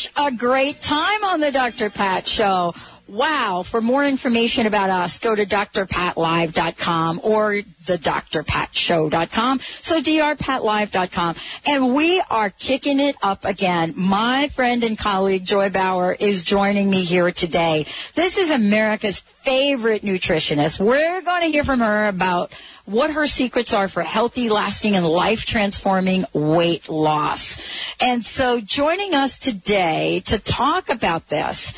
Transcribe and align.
such 0.00 0.12
a 0.16 0.34
great 0.34 0.80
time 0.80 1.24
on 1.24 1.40
the 1.40 1.50
Dr. 1.50 1.90
Pat 1.90 2.26
Show. 2.26 2.74
Wow. 3.10 3.64
For 3.64 3.80
more 3.80 4.04
information 4.04 4.66
about 4.66 4.88
us, 4.88 5.18
go 5.18 5.34
to 5.34 5.44
drpatlive.com 5.44 7.20
or 7.24 7.56
the 7.86 7.96
drpatshow.com. 7.96 9.58
So 9.58 10.00
drpatlive.com. 10.00 11.34
And 11.66 11.92
we 11.92 12.22
are 12.30 12.50
kicking 12.50 13.00
it 13.00 13.16
up 13.20 13.44
again. 13.44 13.94
My 13.96 14.46
friend 14.48 14.84
and 14.84 14.96
colleague 14.96 15.44
Joy 15.44 15.70
Bauer 15.70 16.12
is 16.20 16.44
joining 16.44 16.88
me 16.88 17.02
here 17.02 17.32
today. 17.32 17.86
This 18.14 18.38
is 18.38 18.48
America's 18.48 19.18
favorite 19.42 20.02
nutritionist. 20.02 20.78
We're 20.78 21.22
going 21.22 21.42
to 21.42 21.48
hear 21.48 21.64
from 21.64 21.80
her 21.80 22.06
about 22.06 22.52
what 22.84 23.10
her 23.10 23.26
secrets 23.26 23.74
are 23.74 23.88
for 23.88 24.04
healthy, 24.04 24.48
lasting, 24.48 24.94
and 24.94 25.04
life 25.04 25.44
transforming 25.44 26.26
weight 26.32 26.88
loss. 26.88 27.60
And 28.00 28.24
so 28.24 28.60
joining 28.60 29.14
us 29.16 29.36
today 29.36 30.22
to 30.26 30.38
talk 30.38 30.90
about 30.90 31.28
this, 31.28 31.74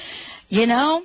you 0.51 0.67
know, 0.67 1.03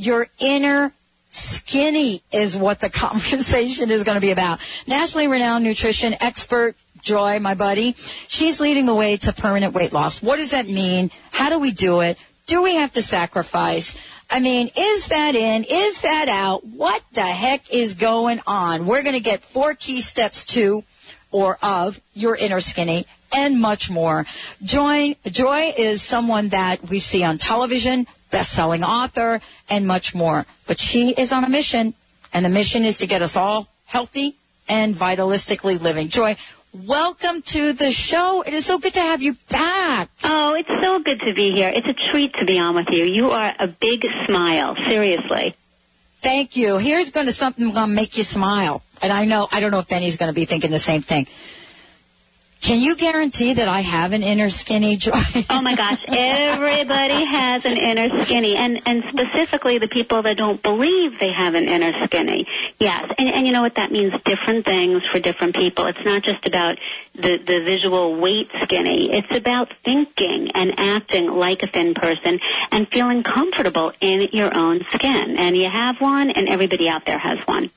your 0.00 0.28
inner 0.38 0.92
skinny 1.28 2.22
is 2.32 2.56
what 2.56 2.80
the 2.80 2.88
conversation 3.06 3.90
is 3.90 4.02
going 4.02 4.16
to 4.16 4.20
be 4.20 4.30
about. 4.30 4.60
Nationally 4.86 5.28
renowned 5.28 5.64
nutrition 5.64 6.14
expert 6.20 6.74
Joy, 7.02 7.38
my 7.38 7.54
buddy, 7.54 7.94
she's 8.28 8.60
leading 8.60 8.84
the 8.84 8.94
way 8.94 9.16
to 9.16 9.32
permanent 9.32 9.72
weight 9.72 9.92
loss. 9.92 10.22
What 10.22 10.36
does 10.36 10.50
that 10.50 10.68
mean? 10.68 11.10
How 11.30 11.48
do 11.48 11.58
we 11.58 11.70
do 11.70 12.00
it? 12.00 12.18
Do 12.46 12.62
we 12.62 12.74
have 12.76 12.92
to 12.92 13.00
sacrifice? 13.00 13.98
I 14.28 14.40
mean, 14.40 14.70
is 14.76 15.06
that 15.08 15.34
in? 15.34 15.64
Is 15.64 16.02
that 16.02 16.28
out? 16.28 16.66
What 16.66 17.02
the 17.12 17.22
heck 17.22 17.72
is 17.72 17.94
going 17.94 18.40
on? 18.46 18.84
We're 18.84 19.02
going 19.02 19.14
to 19.14 19.20
get 19.20 19.42
four 19.42 19.74
key 19.74 20.02
steps 20.02 20.44
to 20.46 20.84
or 21.30 21.58
of 21.62 22.00
your 22.12 22.36
inner 22.36 22.60
skinny 22.60 23.06
and 23.34 23.60
much 23.60 23.90
more. 23.90 24.26
Joy, 24.62 25.16
Joy 25.24 25.72
is 25.76 26.02
someone 26.02 26.50
that 26.50 26.86
we 26.88 26.98
see 26.98 27.24
on 27.24 27.38
television, 27.38 28.06
best-selling 28.30 28.84
author, 28.84 29.40
and 29.68 29.86
much 29.86 30.14
more. 30.14 30.46
But 30.66 30.78
she 30.78 31.10
is 31.10 31.32
on 31.32 31.44
a 31.44 31.48
mission, 31.48 31.94
and 32.32 32.44
the 32.44 32.48
mission 32.48 32.84
is 32.84 32.98
to 32.98 33.06
get 33.06 33.22
us 33.22 33.36
all 33.36 33.68
healthy 33.86 34.36
and 34.68 34.94
vitalistically 34.94 35.80
living. 35.80 36.08
Joy, 36.08 36.36
welcome 36.72 37.42
to 37.42 37.72
the 37.72 37.90
show. 37.90 38.42
It 38.42 38.54
is 38.54 38.64
so 38.64 38.78
good 38.78 38.94
to 38.94 39.00
have 39.00 39.20
you 39.20 39.36
back. 39.48 40.10
Oh, 40.22 40.54
it's 40.54 40.82
so 40.82 41.00
good 41.00 41.20
to 41.20 41.32
be 41.32 41.50
here. 41.52 41.72
It's 41.74 41.88
a 41.88 42.10
treat 42.10 42.34
to 42.34 42.44
be 42.44 42.58
on 42.58 42.74
with 42.76 42.88
you. 42.90 43.04
You 43.04 43.30
are 43.30 43.54
a 43.58 43.66
big 43.66 44.04
smile, 44.26 44.76
seriously. 44.86 45.56
Thank 46.22 46.56
you. 46.56 46.76
Here's 46.76 47.10
going 47.10 47.26
to 47.26 47.32
something 47.32 47.72
going 47.72 47.88
to 47.88 47.94
make 47.94 48.16
you 48.16 48.22
smile. 48.22 48.82
And 49.02 49.12
I 49.12 49.24
know, 49.24 49.48
I 49.50 49.60
don't 49.60 49.70
know 49.70 49.78
if 49.78 49.88
Benny's 49.88 50.16
going 50.16 50.28
to 50.28 50.34
be 50.34 50.44
thinking 50.44 50.70
the 50.70 50.78
same 50.78 51.02
thing. 51.02 51.26
Can 52.60 52.82
you 52.82 52.94
guarantee 52.94 53.54
that 53.54 53.68
I 53.68 53.80
have 53.80 54.12
an 54.12 54.22
inner 54.22 54.50
skinny 54.50 54.96
joy? 54.96 55.12
oh 55.48 55.62
my 55.62 55.74
gosh, 55.74 55.98
everybody 56.06 57.24
has 57.24 57.64
an 57.64 57.78
inner 57.78 58.22
skinny, 58.24 58.54
and 58.54 58.82
and 58.84 59.02
specifically 59.08 59.78
the 59.78 59.88
people 59.88 60.20
that 60.22 60.36
don't 60.36 60.62
believe 60.62 61.18
they 61.18 61.32
have 61.32 61.54
an 61.54 61.68
inner 61.68 61.92
skinny. 62.04 62.46
Yes, 62.78 63.10
and 63.16 63.28
and 63.28 63.46
you 63.46 63.54
know 63.54 63.62
what 63.62 63.76
that 63.76 63.90
means? 63.90 64.12
Different 64.24 64.66
things 64.66 65.06
for 65.06 65.18
different 65.18 65.54
people. 65.54 65.86
It's 65.86 66.04
not 66.04 66.22
just 66.22 66.46
about 66.46 66.78
the 67.14 67.38
the 67.38 67.62
visual 67.64 68.20
weight 68.20 68.50
skinny. 68.62 69.10
It's 69.10 69.34
about 69.34 69.72
thinking 69.82 70.50
and 70.54 70.78
acting 70.78 71.30
like 71.30 71.62
a 71.62 71.66
thin 71.66 71.94
person 71.94 72.40
and 72.70 72.86
feeling 72.88 73.22
comfortable 73.22 73.92
in 74.02 74.28
your 74.32 74.54
own 74.54 74.84
skin. 74.92 75.38
And 75.38 75.56
you 75.56 75.70
have 75.70 75.98
one, 75.98 76.28
and 76.30 76.46
everybody 76.46 76.90
out 76.90 77.06
there 77.06 77.18
has 77.18 77.38
one. 77.46 77.70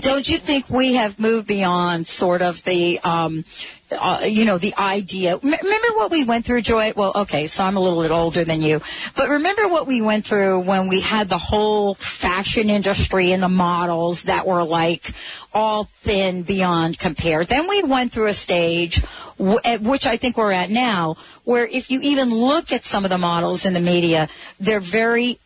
Don't 0.00 0.28
you 0.28 0.38
think 0.38 0.68
we 0.68 0.94
have 0.94 1.18
moved 1.18 1.46
beyond 1.46 2.06
sort 2.06 2.42
of 2.42 2.62
the 2.64 2.98
um, 3.04 3.44
uh, 3.92 4.20
you 4.24 4.44
know, 4.44 4.58
the 4.58 4.74
idea. 4.76 5.34
M- 5.34 5.42
remember 5.42 5.88
what 5.94 6.10
we 6.10 6.24
went 6.24 6.44
through, 6.44 6.62
Joy? 6.62 6.92
Well, 6.96 7.12
okay, 7.14 7.46
so 7.46 7.64
I'm 7.64 7.76
a 7.76 7.80
little 7.80 8.02
bit 8.02 8.10
older 8.10 8.44
than 8.44 8.62
you, 8.62 8.80
but 9.16 9.28
remember 9.28 9.68
what 9.68 9.86
we 9.86 10.00
went 10.00 10.26
through 10.26 10.60
when 10.60 10.88
we 10.88 11.00
had 11.00 11.28
the 11.28 11.38
whole 11.38 11.94
fashion 11.94 12.70
industry 12.70 13.32
and 13.32 13.42
the 13.42 13.48
models 13.48 14.24
that 14.24 14.46
were 14.46 14.64
like 14.64 15.12
all 15.54 15.84
thin 16.00 16.42
beyond 16.42 16.98
compare. 16.98 17.44
Then 17.44 17.68
we 17.68 17.82
went 17.82 18.12
through 18.12 18.26
a 18.26 18.34
stage, 18.34 19.02
w- 19.38 19.60
at 19.64 19.80
which 19.82 20.06
I 20.06 20.16
think 20.16 20.36
we're 20.36 20.52
at 20.52 20.70
now, 20.70 21.16
where 21.44 21.66
if 21.66 21.90
you 21.90 22.00
even 22.00 22.30
look 22.30 22.72
at 22.72 22.84
some 22.84 23.04
of 23.04 23.10
the 23.10 23.18
models 23.18 23.64
in 23.64 23.72
the 23.72 23.80
media, 23.80 24.28
they're 24.58 24.80
very 24.80 25.38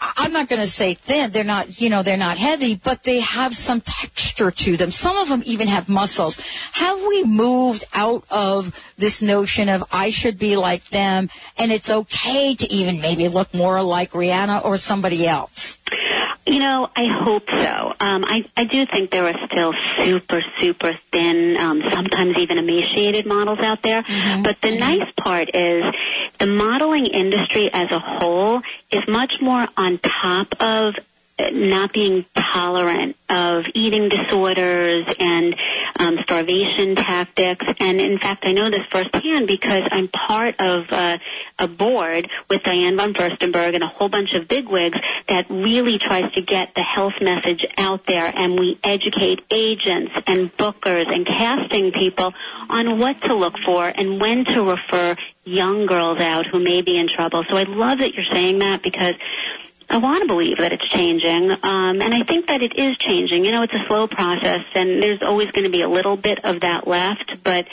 I'm 0.00 0.32
not 0.32 0.48
going 0.48 0.62
to 0.62 0.68
say 0.68 0.94
thin. 0.94 1.30
They're 1.30 1.44
not, 1.44 1.80
you 1.80 1.90
know, 1.90 2.02
they're 2.02 2.16
not 2.16 2.38
heavy, 2.38 2.74
but 2.74 3.04
they 3.04 3.20
have 3.20 3.54
some 3.54 3.80
texture 3.80 4.50
to 4.50 4.76
them. 4.76 4.90
Some 4.90 5.16
of 5.16 5.28
them 5.28 5.42
even 5.44 5.68
have 5.68 5.88
muscles. 5.88 6.40
Have 6.72 7.00
we 7.02 7.24
moved 7.24 7.84
out 7.92 8.24
of 8.30 8.74
this 8.96 9.20
notion 9.20 9.68
of 9.68 9.84
I 9.92 10.10
should 10.10 10.38
be 10.38 10.56
like 10.56 10.88
them 10.88 11.28
and 11.58 11.70
it's 11.70 11.90
okay 11.90 12.54
to 12.54 12.72
even 12.72 13.00
maybe 13.00 13.28
look 13.28 13.52
more 13.52 13.82
like 13.82 14.12
Rihanna 14.12 14.64
or 14.64 14.78
somebody 14.78 15.26
else? 15.26 15.76
You 16.46 16.58
know, 16.58 16.88
I 16.96 17.06
hope 17.22 17.48
so. 17.48 17.94
Um, 18.00 18.24
I, 18.24 18.44
I 18.56 18.64
do 18.64 18.86
think 18.86 19.10
there 19.10 19.24
are 19.24 19.46
still 19.46 19.72
super, 19.96 20.42
super 20.58 20.98
thin, 21.12 21.56
um, 21.56 21.82
sometimes 21.92 22.38
even 22.38 22.58
emaciated 22.58 23.26
models 23.26 23.60
out 23.60 23.82
there. 23.82 24.02
Mm-hmm. 24.02 24.42
But 24.42 24.60
the 24.60 24.68
mm-hmm. 24.68 24.80
nice 24.80 25.12
part 25.16 25.54
is 25.54 25.94
the 26.38 26.46
modeling 26.46 27.06
industry 27.06 27.70
as 27.72 27.92
a 27.92 27.98
whole 27.98 28.62
is 28.90 29.06
much 29.08 29.40
more 29.40 29.66
on 29.76 29.98
top 29.98 30.60
of 30.60 30.96
not 31.52 31.92
being 31.92 32.24
tolerant 32.34 33.16
of 33.28 33.64
eating 33.74 34.08
disorders 34.08 35.06
and 35.18 35.54
um, 35.98 36.18
starvation 36.22 36.96
tactics. 36.96 37.64
And 37.78 38.00
in 38.00 38.18
fact, 38.18 38.44
I 38.44 38.52
know 38.52 38.70
this 38.70 38.84
firsthand 38.90 39.46
because 39.46 39.84
I'm 39.90 40.08
part 40.08 40.60
of 40.60 40.90
uh, 40.90 41.18
a 41.58 41.68
board 41.68 42.28
with 42.48 42.62
Diane 42.62 42.96
von 42.96 43.14
Furstenberg 43.14 43.74
and 43.74 43.84
a 43.84 43.86
whole 43.86 44.08
bunch 44.08 44.34
of 44.34 44.48
bigwigs 44.48 44.98
that 45.28 45.48
really 45.48 45.98
tries 45.98 46.32
to 46.32 46.42
get 46.42 46.74
the 46.74 46.82
health 46.82 47.20
message 47.20 47.64
out 47.78 48.06
there. 48.06 48.30
And 48.34 48.58
we 48.58 48.78
educate 48.82 49.40
agents 49.50 50.12
and 50.26 50.54
bookers 50.56 51.12
and 51.12 51.24
casting 51.24 51.92
people 51.92 52.34
on 52.68 52.98
what 52.98 53.20
to 53.22 53.34
look 53.34 53.58
for 53.58 53.86
and 53.86 54.20
when 54.20 54.44
to 54.44 54.62
refer 54.70 55.16
young 55.44 55.86
girls 55.86 56.18
out 56.18 56.46
who 56.46 56.60
may 56.60 56.82
be 56.82 56.98
in 56.98 57.08
trouble. 57.08 57.44
So 57.48 57.56
I 57.56 57.64
love 57.64 57.98
that 57.98 58.14
you're 58.14 58.24
saying 58.24 58.58
that 58.60 58.82
because 58.82 59.14
I 59.88 59.96
want 59.96 60.22
to 60.22 60.26
believe 60.28 60.58
that 60.58 60.72
it's 60.72 60.88
changing, 60.88 61.50
um, 61.50 62.00
and 62.00 62.14
I 62.14 62.22
think 62.22 62.46
that 62.46 62.62
it 62.62 62.78
is 62.78 62.96
changing. 62.98 63.44
You 63.44 63.50
know, 63.50 63.62
it's 63.62 63.74
a 63.74 63.84
slow 63.88 64.06
process, 64.06 64.64
and 64.74 65.02
there's 65.02 65.20
always 65.20 65.50
going 65.50 65.64
to 65.64 65.70
be 65.70 65.82
a 65.82 65.88
little 65.88 66.16
bit 66.16 66.44
of 66.44 66.60
that 66.60 66.86
left, 66.86 67.42
but 67.42 67.66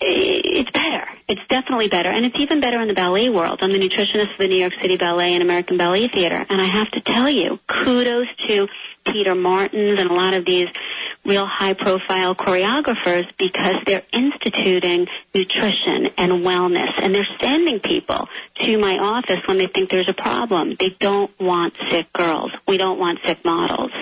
it's 0.00 0.70
better. 0.70 1.06
It's 1.28 1.40
definitely 1.48 1.88
better, 1.88 2.08
and 2.08 2.26
it's 2.26 2.38
even 2.38 2.60
better 2.60 2.80
in 2.82 2.88
the 2.88 2.94
ballet 2.94 3.28
world. 3.28 3.60
I'm 3.62 3.72
the 3.72 3.78
nutritionist 3.78 4.34
for 4.36 4.42
the 4.42 4.48
New 4.48 4.56
York 4.56 4.74
City 4.80 4.96
Ballet 4.96 5.34
and 5.34 5.42
American 5.42 5.76
Ballet 5.76 6.08
Theater, 6.08 6.44
and 6.48 6.60
I 6.60 6.66
have 6.66 6.90
to 6.90 7.00
tell 7.00 7.28
you, 7.28 7.60
kudos 7.68 8.28
to 8.48 8.68
Peter 9.04 9.34
Martins 9.36 10.00
and 10.00 10.10
a 10.10 10.14
lot 10.14 10.34
of 10.34 10.44
these 10.44 10.68
real 11.26 11.46
high 11.46 11.74
profile 11.74 12.34
choreographers 12.34 13.26
because 13.38 13.76
they're 13.84 14.04
instituting 14.12 15.06
nutrition 15.34 16.06
and 16.16 16.32
wellness 16.44 16.92
and 16.98 17.14
they're 17.14 17.28
sending 17.40 17.80
people 17.80 18.28
to 18.54 18.78
my 18.78 18.98
office 18.98 19.40
when 19.46 19.58
they 19.58 19.66
think 19.66 19.90
there's 19.90 20.08
a 20.08 20.14
problem. 20.14 20.76
They 20.78 20.90
don't 20.98 21.30
want 21.38 21.74
sick 21.90 22.12
girls. 22.12 22.52
We 22.66 22.78
don't 22.78 22.98
want 22.98 23.20
sick 23.22 23.44
models. 23.44 23.92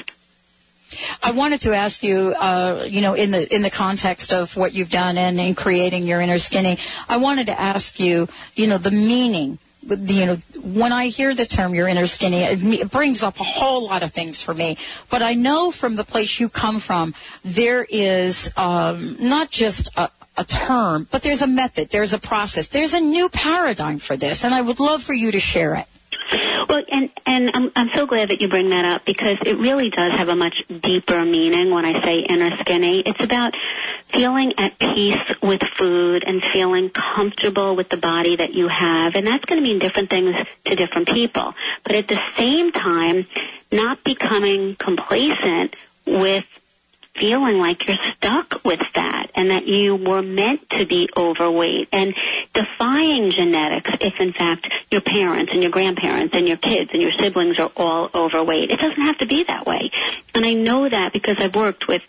I 1.22 1.32
wanted 1.32 1.62
to 1.62 1.74
ask 1.74 2.02
you, 2.02 2.34
uh, 2.38 2.86
you 2.88 3.00
know, 3.00 3.14
in 3.14 3.32
the 3.32 3.52
in 3.52 3.62
the 3.62 3.70
context 3.70 4.32
of 4.32 4.56
what 4.56 4.74
you've 4.74 4.91
done 4.91 5.18
and 5.18 5.41
in 5.41 5.54
creating 5.54 6.06
your 6.06 6.20
inner 6.20 6.38
skinny, 6.38 6.78
I 7.08 7.16
wanted 7.16 7.46
to 7.46 7.60
ask 7.60 7.98
you, 7.98 8.28
you 8.54 8.68
know, 8.68 8.78
the 8.78 8.92
meaning 8.92 9.58
you 9.89 10.27
know, 10.27 10.37
when 10.62 10.93
I 10.93 11.09
hear 11.09 11.34
the 11.34 11.47
term 11.47 11.75
your 11.75 11.89
inner 11.89 12.06
skinny, 12.06 12.43
it 12.43 12.91
brings 12.91 13.22
up 13.22 13.41
a 13.41 13.45
whole 13.45 13.84
lot 13.84 14.03
of 14.03 14.13
things 14.13 14.42
for 14.42 14.54
me. 14.54 14.78
But 15.10 15.22
I 15.22 15.34
know 15.34 15.71
from 15.71 15.97
the 15.97 16.04
place 16.04 16.41
you 16.41 16.48
come 16.48 16.81
from, 16.81 17.15
there 17.45 17.86
is 17.89 18.51
um, 18.57 19.16
not 19.21 19.51
just 19.51 19.89
a, 19.97 20.10
a 20.36 20.45
term, 20.45 21.07
but 21.10 21.22
there's 21.22 21.42
a 21.42 21.47
method, 21.47 21.91
there's 21.91 22.13
a 22.13 22.19
process, 22.19 22.69
there's 22.69 22.95
a 22.95 23.01
new 23.01 23.28
paradigm 23.28 23.98
for 23.98 24.16
this, 24.16 24.45
and 24.45 24.54
I 24.54 24.60
would 24.60 24.81
love 24.81 25.03
for 25.03 25.15
you 25.15 25.31
to 25.31 25.41
share 25.41 25.75
it. 25.75 25.87
Well, 26.68 26.82
and 26.91 27.10
and 27.26 27.50
I'm 27.54 27.72
I'm 27.76 27.91
so 27.94 28.06
glad 28.06 28.30
that 28.30 28.41
you 28.41 28.48
bring 28.48 28.71
that 28.71 28.84
up 28.84 29.04
because 29.04 29.38
it 29.44 29.59
really 29.59 29.91
does 29.91 30.12
have 30.12 30.28
a 30.28 30.36
much 30.36 30.65
deeper 30.68 31.24
meaning 31.24 31.71
when 31.71 31.84
I 31.84 32.03
say 32.03 32.21
inner 32.21 32.56
skinny. 32.59 33.00
It's 33.00 33.22
about 33.22 33.54
feeling 34.09 34.54
at 34.59 34.78
peace 34.78 35.21
with 35.42 35.62
food 35.76 36.24
and 36.24 36.42
feeling 36.42 36.91
comfortable 36.91 37.76
with 37.76 37.88
the 37.88 37.97
body 37.97 38.36
that 38.36 38.54
you 38.54 38.68
have, 38.68 39.16
and 39.16 39.26
that's 39.26 39.44
going 39.44 39.60
to 39.60 39.62
mean 39.62 39.78
different 39.78 40.10
things 40.10 40.34
to 40.65 40.74
different 40.74 41.09
people. 41.09 41.54
But 41.82 41.97
at 41.97 42.09
the 42.09 42.21
same 42.36 42.72
time, 42.72 43.27
not 43.70 44.03
becoming 44.04 44.77
complacent 44.77 45.77
with 46.06 46.44
feeling 47.15 47.59
like 47.59 47.87
you're 47.87 47.97
stuck 48.16 48.65
with 48.65 48.81
fat 48.93 49.31
and 49.34 49.51
that 49.51 49.66
you 49.66 49.95
were 49.95 50.22
meant 50.22 50.69
to 50.71 50.84
be 50.84 51.09
overweight 51.16 51.89
and 51.93 52.15
defying 52.53 53.31
genetics 53.31 53.91
if 54.01 54.21
in 54.21 54.33
fact 54.33 54.72
your 54.91 55.01
parents 55.01 55.53
and 55.53 55.63
your 55.63 55.71
grandparents 55.71 56.34
and 56.34 56.49
your 56.49 56.57
kids 56.57 56.91
and 56.93 57.01
your 57.01 57.13
siblings 57.13 57.59
are 57.59 57.71
all 57.77 58.11
overweight. 58.15 58.71
It 58.71 58.81
doesn't 58.81 59.01
have 59.01 59.19
to 59.19 59.27
be 59.27 59.45
that 59.45 59.66
way. 59.66 59.91
And 60.34 60.45
I 60.45 60.55
know 60.55 60.89
that 60.89 61.13
because 61.13 61.37
I've 61.39 61.55
worked 61.55 61.87
with 61.87 62.03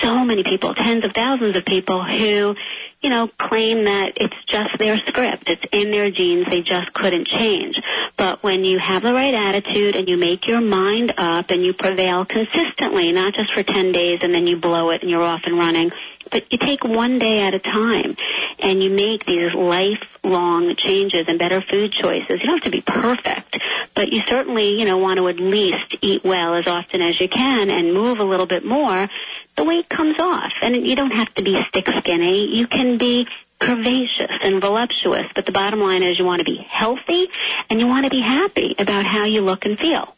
so 0.00 0.24
many 0.24 0.44
people, 0.44 0.74
tens 0.74 1.04
of 1.04 1.12
thousands 1.12 1.56
of 1.56 1.64
people 1.64 2.02
who 2.02 2.56
you 3.06 3.10
know, 3.10 3.28
claim 3.38 3.84
that 3.84 4.14
it's 4.16 4.34
just 4.46 4.78
their 4.78 4.98
script. 4.98 5.48
It's 5.48 5.64
in 5.70 5.92
their 5.92 6.10
genes. 6.10 6.48
They 6.50 6.60
just 6.60 6.92
couldn't 6.92 7.28
change. 7.28 7.80
But 8.16 8.42
when 8.42 8.64
you 8.64 8.80
have 8.80 9.04
the 9.04 9.14
right 9.14 9.32
attitude 9.32 9.94
and 9.94 10.08
you 10.08 10.16
make 10.16 10.48
your 10.48 10.60
mind 10.60 11.14
up 11.16 11.50
and 11.50 11.62
you 11.64 11.72
prevail 11.72 12.24
consistently, 12.24 13.12
not 13.12 13.34
just 13.34 13.52
for 13.52 13.62
10 13.62 13.92
days 13.92 14.18
and 14.22 14.34
then 14.34 14.48
you 14.48 14.56
blow 14.56 14.90
it 14.90 15.02
and 15.02 15.10
you're 15.10 15.22
off 15.22 15.42
and 15.44 15.56
running, 15.56 15.92
but 16.30 16.52
you 16.52 16.58
take 16.58 16.84
one 16.84 17.18
day 17.18 17.42
at 17.46 17.54
a 17.54 17.58
time 17.58 18.16
and 18.58 18.82
you 18.82 18.90
make 18.90 19.26
these 19.26 19.54
lifelong 19.54 20.74
changes 20.76 21.24
and 21.28 21.38
better 21.38 21.60
food 21.60 21.92
choices. 21.92 22.40
You 22.40 22.46
don't 22.46 22.62
have 22.62 22.64
to 22.64 22.70
be 22.70 22.80
perfect, 22.80 23.58
but 23.94 24.12
you 24.12 24.22
certainly, 24.26 24.78
you 24.78 24.84
know, 24.84 24.98
want 24.98 25.18
to 25.18 25.28
at 25.28 25.40
least 25.40 25.96
eat 26.00 26.24
well 26.24 26.54
as 26.54 26.66
often 26.66 27.02
as 27.02 27.20
you 27.20 27.28
can 27.28 27.70
and 27.70 27.92
move 27.92 28.18
a 28.18 28.24
little 28.24 28.46
bit 28.46 28.64
more. 28.64 29.08
The 29.56 29.64
weight 29.64 29.88
comes 29.88 30.18
off 30.20 30.52
and 30.62 30.76
you 30.86 30.96
don't 30.96 31.12
have 31.12 31.32
to 31.34 31.42
be 31.42 31.62
stick 31.64 31.88
skinny. 31.88 32.56
You 32.56 32.66
can 32.66 32.98
be 32.98 33.26
curvaceous 33.60 34.38
and 34.42 34.60
voluptuous, 34.60 35.26
but 35.34 35.46
the 35.46 35.52
bottom 35.52 35.80
line 35.80 36.02
is 36.02 36.18
you 36.18 36.24
want 36.24 36.40
to 36.40 36.44
be 36.44 36.56
healthy 36.56 37.26
and 37.70 37.80
you 37.80 37.86
want 37.86 38.04
to 38.04 38.10
be 38.10 38.20
happy 38.20 38.74
about 38.78 39.06
how 39.06 39.24
you 39.24 39.40
look 39.40 39.64
and 39.64 39.78
feel. 39.78 40.15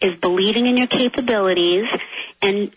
is 0.00 0.16
believing 0.16 0.66
in 0.66 0.76
your 0.76 0.86
capabilities 0.86 1.86
and 2.42 2.70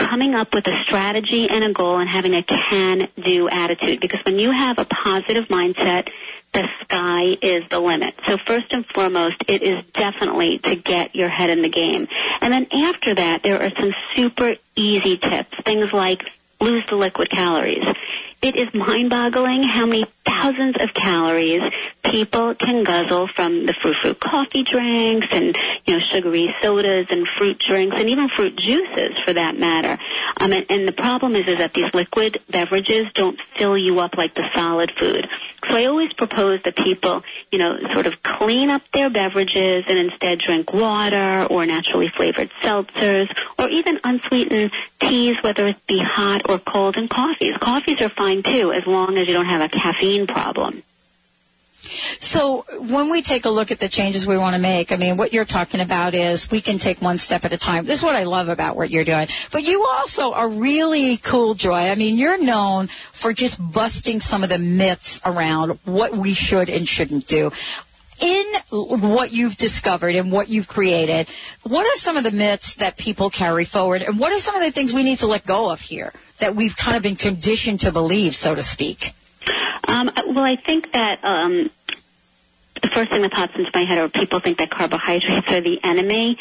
coming 0.00 0.34
up 0.34 0.54
with 0.54 0.66
a 0.66 0.76
strategy 0.82 1.48
and 1.48 1.62
a 1.62 1.72
goal 1.72 1.98
and 1.98 2.08
having 2.08 2.34
a 2.34 2.42
can-do 2.42 3.48
attitude. 3.48 4.00
Because 4.00 4.20
when 4.24 4.38
you 4.38 4.50
have 4.50 4.78
a 4.78 4.84
positive 4.86 5.48
mindset, 5.48 6.10
the 6.52 6.68
sky 6.80 7.36
is 7.40 7.64
the 7.70 7.78
limit. 7.78 8.14
So 8.26 8.38
first 8.38 8.72
and 8.72 8.84
foremost, 8.84 9.36
it 9.46 9.62
is 9.62 9.84
definitely 9.92 10.58
to 10.60 10.74
get 10.74 11.14
your 11.14 11.28
head 11.28 11.50
in 11.50 11.62
the 11.62 11.68
game. 11.68 12.08
And 12.40 12.52
then 12.52 12.66
after 12.72 13.14
that, 13.14 13.42
there 13.42 13.62
are 13.62 13.70
some 13.78 13.94
super 14.16 14.56
easy 14.74 15.18
tips. 15.18 15.56
Things 15.64 15.92
like 15.92 16.24
lose 16.60 16.84
the 16.88 16.96
liquid 16.96 17.30
calories. 17.30 17.84
It 18.42 18.56
is 18.56 18.72
mind-boggling 18.72 19.62
how 19.64 19.84
many 19.84 20.06
thousands 20.24 20.76
of 20.80 20.94
calories 20.94 21.62
people 22.02 22.54
can 22.54 22.84
guzzle 22.84 23.28
from 23.28 23.66
the 23.66 23.74
frou-frou 23.74 24.14
coffee 24.14 24.62
drinks 24.62 25.28
and, 25.30 25.56
you 25.84 25.94
know, 25.94 26.00
sugary 26.00 26.54
sodas 26.62 27.06
and 27.10 27.26
fruit 27.26 27.58
drinks 27.58 27.96
and 27.98 28.08
even 28.08 28.28
fruit 28.28 28.56
juices 28.56 29.18
for 29.24 29.32
that 29.32 29.58
matter. 29.58 30.00
Um, 30.38 30.52
and, 30.52 30.66
and 30.68 30.88
the 30.88 30.92
problem 30.92 31.36
is, 31.36 31.46
is 31.48 31.58
that 31.58 31.74
these 31.74 31.92
liquid 31.94 32.38
beverages 32.50 33.06
don't 33.14 33.38
fill 33.56 33.76
you 33.76 34.00
up 34.00 34.16
like 34.16 34.34
the 34.34 34.48
solid 34.54 34.90
food. 34.90 35.28
So 35.68 35.76
I 35.76 35.84
always 35.84 36.12
propose 36.14 36.62
that 36.62 36.74
people, 36.74 37.22
you 37.52 37.58
know, 37.58 37.78
sort 37.92 38.06
of 38.06 38.22
clean 38.22 38.70
up 38.70 38.82
their 38.92 39.10
beverages 39.10 39.84
and 39.86 39.98
instead 39.98 40.38
drink 40.38 40.72
water 40.72 41.46
or 41.50 41.66
naturally 41.66 42.08
flavored 42.08 42.50
seltzers 42.62 43.30
or 43.58 43.68
even 43.68 44.00
unsweetened 44.02 44.72
teas, 45.00 45.36
whether 45.42 45.66
it 45.66 45.86
be 45.86 46.02
hot 46.02 46.48
or 46.48 46.58
cold, 46.58 46.96
and 46.96 47.10
coffees. 47.10 47.56
Coffees 47.58 48.00
are 48.00 48.08
fine 48.08 48.42
too, 48.42 48.72
as 48.72 48.86
long 48.86 49.18
as 49.18 49.28
you 49.28 49.34
don't 49.34 49.46
have 49.46 49.60
a 49.60 49.68
caffeine 49.68 50.26
problem. 50.26 50.82
So 52.18 52.64
when 52.78 53.10
we 53.10 53.22
take 53.22 53.44
a 53.44 53.50
look 53.50 53.70
at 53.70 53.78
the 53.78 53.88
changes 53.88 54.26
we 54.26 54.38
want 54.38 54.54
to 54.54 54.60
make, 54.60 54.92
I 54.92 54.96
mean, 54.96 55.16
what 55.16 55.32
you're 55.32 55.44
talking 55.44 55.80
about 55.80 56.14
is 56.14 56.50
we 56.50 56.60
can 56.60 56.78
take 56.78 57.00
one 57.00 57.18
step 57.18 57.44
at 57.44 57.52
a 57.52 57.56
time. 57.56 57.84
This 57.84 57.98
is 57.98 58.04
what 58.04 58.14
I 58.14 58.24
love 58.24 58.48
about 58.48 58.76
what 58.76 58.90
you're 58.90 59.04
doing. 59.04 59.28
But 59.50 59.64
you 59.64 59.86
also 59.86 60.32
are 60.32 60.48
really 60.48 61.16
cool, 61.18 61.54
Joy. 61.54 61.90
I 61.90 61.94
mean, 61.94 62.16
you're 62.16 62.42
known 62.42 62.88
for 62.88 63.32
just 63.32 63.58
busting 63.72 64.20
some 64.20 64.42
of 64.42 64.48
the 64.48 64.58
myths 64.58 65.20
around 65.24 65.78
what 65.84 66.16
we 66.16 66.34
should 66.34 66.68
and 66.68 66.88
shouldn't 66.88 67.26
do 67.26 67.50
in 68.20 68.44
what 68.70 69.32
you've 69.32 69.56
discovered 69.56 70.14
and 70.14 70.30
what 70.30 70.48
you've 70.48 70.68
created, 70.68 71.26
what 71.62 71.86
are 71.86 71.98
some 71.98 72.16
of 72.16 72.24
the 72.24 72.30
myths 72.30 72.74
that 72.74 72.96
people 72.96 73.30
carry 73.30 73.64
forward 73.64 74.02
and 74.02 74.18
what 74.18 74.32
are 74.32 74.38
some 74.38 74.54
of 74.54 74.62
the 74.62 74.70
things 74.70 74.92
we 74.92 75.02
need 75.02 75.18
to 75.18 75.26
let 75.26 75.46
go 75.46 75.70
of 75.70 75.80
here 75.80 76.12
that 76.38 76.54
we've 76.54 76.76
kind 76.76 76.96
of 76.96 77.02
been 77.02 77.16
conditioned 77.16 77.80
to 77.80 77.90
believe, 77.90 78.36
so 78.36 78.54
to 78.54 78.62
speak? 78.62 79.14
Um, 79.86 80.10
well, 80.28 80.44
I 80.44 80.56
think 80.56 80.92
that 80.92 81.24
um, 81.24 81.70
the 82.80 82.88
first 82.88 83.10
thing 83.10 83.22
that 83.22 83.32
pops 83.32 83.56
into 83.56 83.70
my 83.74 83.84
head 83.84 83.98
are 83.98 84.08
people 84.08 84.40
think 84.40 84.58
that 84.58 84.70
carbohydrates 84.70 85.50
are 85.50 85.60
the 85.60 85.80
enemy, 85.82 86.38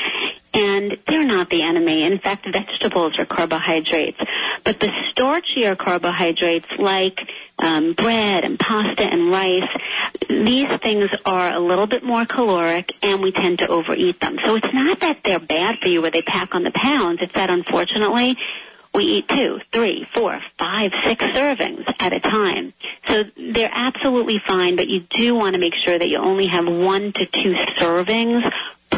and 0.53 0.97
they're 1.07 1.25
not 1.25 1.49
the 1.49 1.63
enemy. 1.63 2.03
In 2.03 2.19
fact, 2.19 2.47
vegetables 2.51 3.19
are 3.19 3.25
carbohydrates. 3.25 4.19
But 4.63 4.79
the 4.79 4.87
starchier 4.87 5.77
carbohydrates, 5.77 6.67
like 6.77 7.31
um, 7.57 7.93
bread 7.93 8.45
and 8.45 8.59
pasta 8.59 9.03
and 9.03 9.31
rice, 9.31 9.69
these 10.27 10.69
things 10.77 11.09
are 11.25 11.51
a 11.53 11.59
little 11.59 11.87
bit 11.87 12.03
more 12.03 12.25
caloric, 12.25 12.95
and 13.01 13.21
we 13.21 13.31
tend 13.31 13.59
to 13.59 13.67
overeat 13.67 14.19
them. 14.19 14.37
So 14.43 14.55
it's 14.55 14.73
not 14.73 14.99
that 15.01 15.23
they're 15.23 15.39
bad 15.39 15.79
for 15.79 15.87
you 15.87 16.05
or 16.05 16.11
they 16.11 16.21
pack 16.21 16.55
on 16.55 16.63
the 16.63 16.71
pounds. 16.71 17.21
It's 17.21 17.33
that 17.33 17.49
unfortunately 17.49 18.37
we 18.93 19.03
eat 19.03 19.27
two, 19.27 19.59
three, 19.71 20.07
four, 20.13 20.39
five, 20.57 20.93
six 21.03 21.23
servings 21.23 21.85
at 21.99 22.13
a 22.13 22.19
time. 22.19 22.73
So 23.07 23.23
they're 23.37 23.69
absolutely 23.71 24.39
fine, 24.39 24.75
but 24.75 24.87
you 24.87 25.01
do 25.01 25.35
want 25.35 25.53
to 25.53 25.59
make 25.59 25.75
sure 25.75 25.97
that 25.97 26.07
you 26.07 26.17
only 26.17 26.47
have 26.47 26.67
one 26.67 27.11
to 27.13 27.25
two 27.25 27.53
servings 27.53 28.51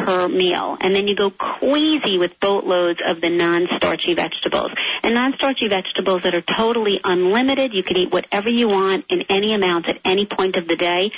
per 0.04 0.28
meal. 0.28 0.76
And 0.80 0.94
then 0.94 1.06
you 1.08 1.14
go 1.14 1.30
crazy 1.30 2.18
with 2.18 2.38
boatloads 2.40 3.00
of 3.04 3.20
the 3.20 3.30
non-starchy 3.30 4.14
vegetables. 4.14 4.72
And 5.02 5.14
non-starchy 5.14 5.68
vegetables 5.68 6.22
that 6.22 6.34
are 6.34 6.42
totally 6.42 7.00
unlimited, 7.04 7.72
you 7.72 7.82
can 7.82 7.96
eat 7.96 8.12
whatever 8.12 8.48
you 8.48 8.68
want 8.68 9.06
in 9.08 9.22
any 9.28 9.54
amounts 9.54 9.88
at 9.88 10.00
any 10.04 10.26
point 10.26 10.56
of 10.56 10.66
the 10.66 10.76
day, 10.76 11.12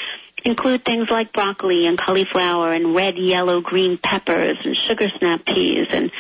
include 0.45 0.85
things 0.85 1.09
like 1.09 1.33
broccoli 1.33 1.87
and 1.87 1.99
cauliflower 1.99 2.73
and 2.73 2.95
red, 2.95 3.17
yellow, 3.17 3.61
green 3.61 3.97
peppers 3.97 4.59
and 4.65 4.77
sugar 4.77 5.09
snap 5.19 5.45
peas 5.47 5.87
and 5.91 6.11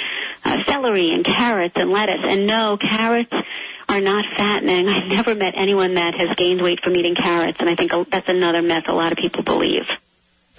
uh, 0.44 0.64
celery 0.64 1.12
and 1.12 1.24
carrots 1.24 1.74
and 1.76 1.90
lettuce. 1.90 2.24
And 2.24 2.46
no, 2.46 2.78
carrots 2.78 3.32
are 3.88 4.00
not 4.00 4.24
fattening. 4.36 4.88
I've 4.88 5.08
never 5.08 5.34
met 5.34 5.54
anyone 5.56 5.94
that 5.94 6.14
has 6.14 6.34
gained 6.36 6.62
weight 6.62 6.82
from 6.82 6.96
eating 6.96 7.14
carrots, 7.14 7.58
and 7.60 7.68
I 7.68 7.74
think 7.74 7.92
that's 8.10 8.28
another 8.28 8.62
myth 8.62 8.84
a 8.88 8.92
lot 8.92 9.12
of 9.12 9.18
people 9.18 9.42
believe. 9.42 9.84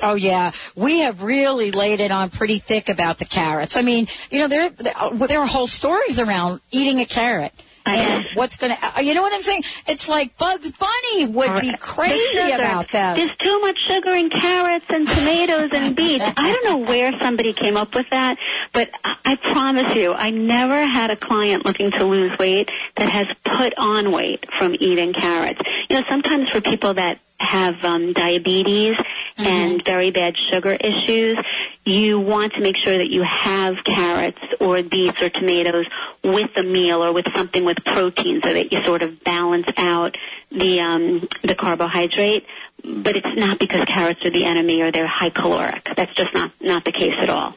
Oh 0.02 0.16
yeah, 0.16 0.52
we 0.76 1.00
have 1.00 1.24
really 1.24 1.72
laid 1.72 2.00
it 2.00 2.12
on 2.12 2.30
pretty 2.30 2.60
thick 2.60 2.90
about 2.90 3.18
the 3.18 3.26
carrots. 3.26 3.78
I 3.78 3.82
mean, 3.82 4.08
you 4.30 4.40
know, 4.40 4.48
there 4.48 4.70
there 4.70 5.40
are 5.42 5.48
whole 5.48 5.68
stories 5.68 6.20
around 6.20 6.62
eating 6.72 7.00
a 7.00 7.06
carrot 7.06 7.54
and 7.86 8.26
what's 8.34 8.58
going 8.58 8.76
to, 8.76 9.04
you 9.04 9.14
know 9.14 9.22
what 9.22 9.34
I'm 9.34 9.42
saying? 9.42 9.64
It's 9.88 10.10
like 10.10 10.38
Bugs 10.38 10.72
Bunny 10.72 11.28
would 11.28 11.62
be 11.62 11.76
crazy 11.78 12.52
about 12.52 12.92
that. 12.92 13.16
There's 13.16 13.36
too 13.36 13.60
much 13.62 13.78
sugar 13.78 14.12
in 14.12 14.30
carrots 14.30 14.86
and 14.90 15.08
tomatoes 15.08 15.70
and 15.72 15.96
beets. 15.96 16.24
I 16.38 16.52
don't 16.52 16.66
know 16.66 16.90
where 16.90 17.18
somebody 17.20 17.54
came 17.54 17.78
up 17.78 17.94
with 17.94 18.10
that, 18.10 18.38
but 18.74 18.90
I 19.04 19.36
promise 19.36 19.96
you, 19.96 20.14
I 20.14 20.32
never 20.32 20.86
had 20.86 21.12
a 21.12 21.16
client 21.16 21.66
looking 21.66 21.92
to 21.92 22.06
lose 22.06 22.38
weight 22.40 22.72
that 22.98 23.10
has 23.10 23.28
put 23.44 23.74
on 23.78 24.12
weight 24.12 24.52
from 24.52 24.76
eating 24.80 25.14
carrots. 25.14 25.62
You 25.90 26.00
know, 26.00 26.06
sometimes 26.10 26.50
for 26.50 26.62
people 26.62 26.96
that 26.96 27.20
have 27.40 27.84
um, 27.84 28.14
diabetes 28.14 28.98
mm-hmm. 29.38 29.46
and 29.46 29.86
very 29.86 30.12
bad 30.12 30.36
sugar 30.38 30.72
issues, 30.72 31.38
you 31.84 32.20
want 32.20 32.54
to 32.54 32.62
make 32.62 32.78
sure 32.78 32.98
that 32.98 33.10
you 33.10 33.24
have 33.24 33.76
carrots 33.84 34.40
or 34.60 34.82
beets 34.84 35.22
or 35.22 35.30
tomatoes 35.30 35.86
with 36.24 36.56
a 36.58 36.64
meal 36.64 37.04
or 37.04 37.14
with 37.14 37.28
something 37.36 37.66
with 37.66 37.84
protein 37.84 38.42
so 38.42 38.54
that 38.54 38.72
you 38.72 38.84
sort 38.84 39.02
of 39.02 39.24
balance 39.24 39.68
out 39.78 40.18
the 40.52 40.80
um, 40.80 41.28
the 41.44 41.56
carbohydrate. 41.56 42.46
but 42.84 43.16
it's 43.16 43.36
not 43.36 43.60
because 43.60 43.86
carrots 43.86 44.24
are 44.26 44.32
the 44.32 44.46
enemy 44.46 44.82
or 44.82 44.92
they're 44.92 45.08
high 45.08 45.30
caloric. 45.30 45.90
That's 45.96 46.14
just 46.14 46.34
not 46.34 46.52
not 46.62 46.86
the 46.86 46.92
case 46.92 47.16
at 47.20 47.30
all. 47.30 47.56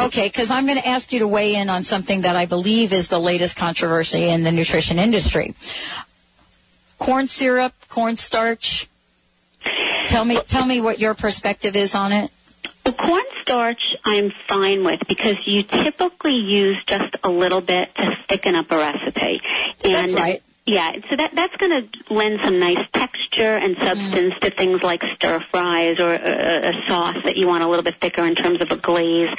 Okay, 0.00 0.28
because 0.28 0.50
I'm 0.50 0.66
going 0.66 0.78
to 0.78 0.86
ask 0.86 1.12
you 1.12 1.18
to 1.20 1.26
weigh 1.26 1.56
in 1.56 1.68
on 1.68 1.82
something 1.82 2.22
that 2.22 2.36
I 2.36 2.46
believe 2.46 2.92
is 2.92 3.08
the 3.08 3.18
latest 3.18 3.56
controversy 3.56 4.28
in 4.28 4.44
the 4.44 4.52
nutrition 4.52 4.98
industry. 4.98 5.54
Corn 6.98 7.26
syrup, 7.26 7.74
cornstarch. 7.88 8.87
Tell 10.08 10.24
me, 10.24 10.40
tell 10.48 10.66
me 10.66 10.80
what 10.80 10.98
your 10.98 11.14
perspective 11.14 11.76
is 11.76 11.94
on 11.94 12.12
it. 12.12 12.30
Well, 12.84 12.94
cornstarch 12.94 13.96
I'm 14.04 14.30
fine 14.48 14.84
with 14.84 15.06
because 15.06 15.36
you 15.44 15.62
typically 15.62 16.36
use 16.36 16.82
just 16.86 17.16
a 17.22 17.28
little 17.28 17.60
bit 17.60 17.94
to 17.96 18.16
thicken 18.28 18.54
up 18.54 18.70
a 18.70 18.78
recipe. 18.78 19.42
And 19.84 19.94
That's 19.94 20.14
right. 20.14 20.42
Yeah, 20.64 20.92
so 21.08 21.16
that 21.16 21.34
that's 21.34 21.56
going 21.56 21.88
to 21.88 22.12
lend 22.12 22.40
some 22.44 22.58
nice 22.58 22.86
texture 22.92 23.56
and 23.56 23.74
substance 23.76 24.34
mm. 24.34 24.40
to 24.40 24.50
things 24.50 24.82
like 24.82 25.02
stir 25.02 25.40
fries 25.50 25.98
or 25.98 26.12
a, 26.12 26.68
a 26.68 26.86
sauce 26.86 27.16
that 27.24 27.38
you 27.38 27.46
want 27.46 27.62
a 27.62 27.66
little 27.66 27.82
bit 27.82 27.94
thicker 27.94 28.22
in 28.26 28.34
terms 28.34 28.60
of 28.60 28.70
a 28.70 28.76
glaze. 28.76 29.30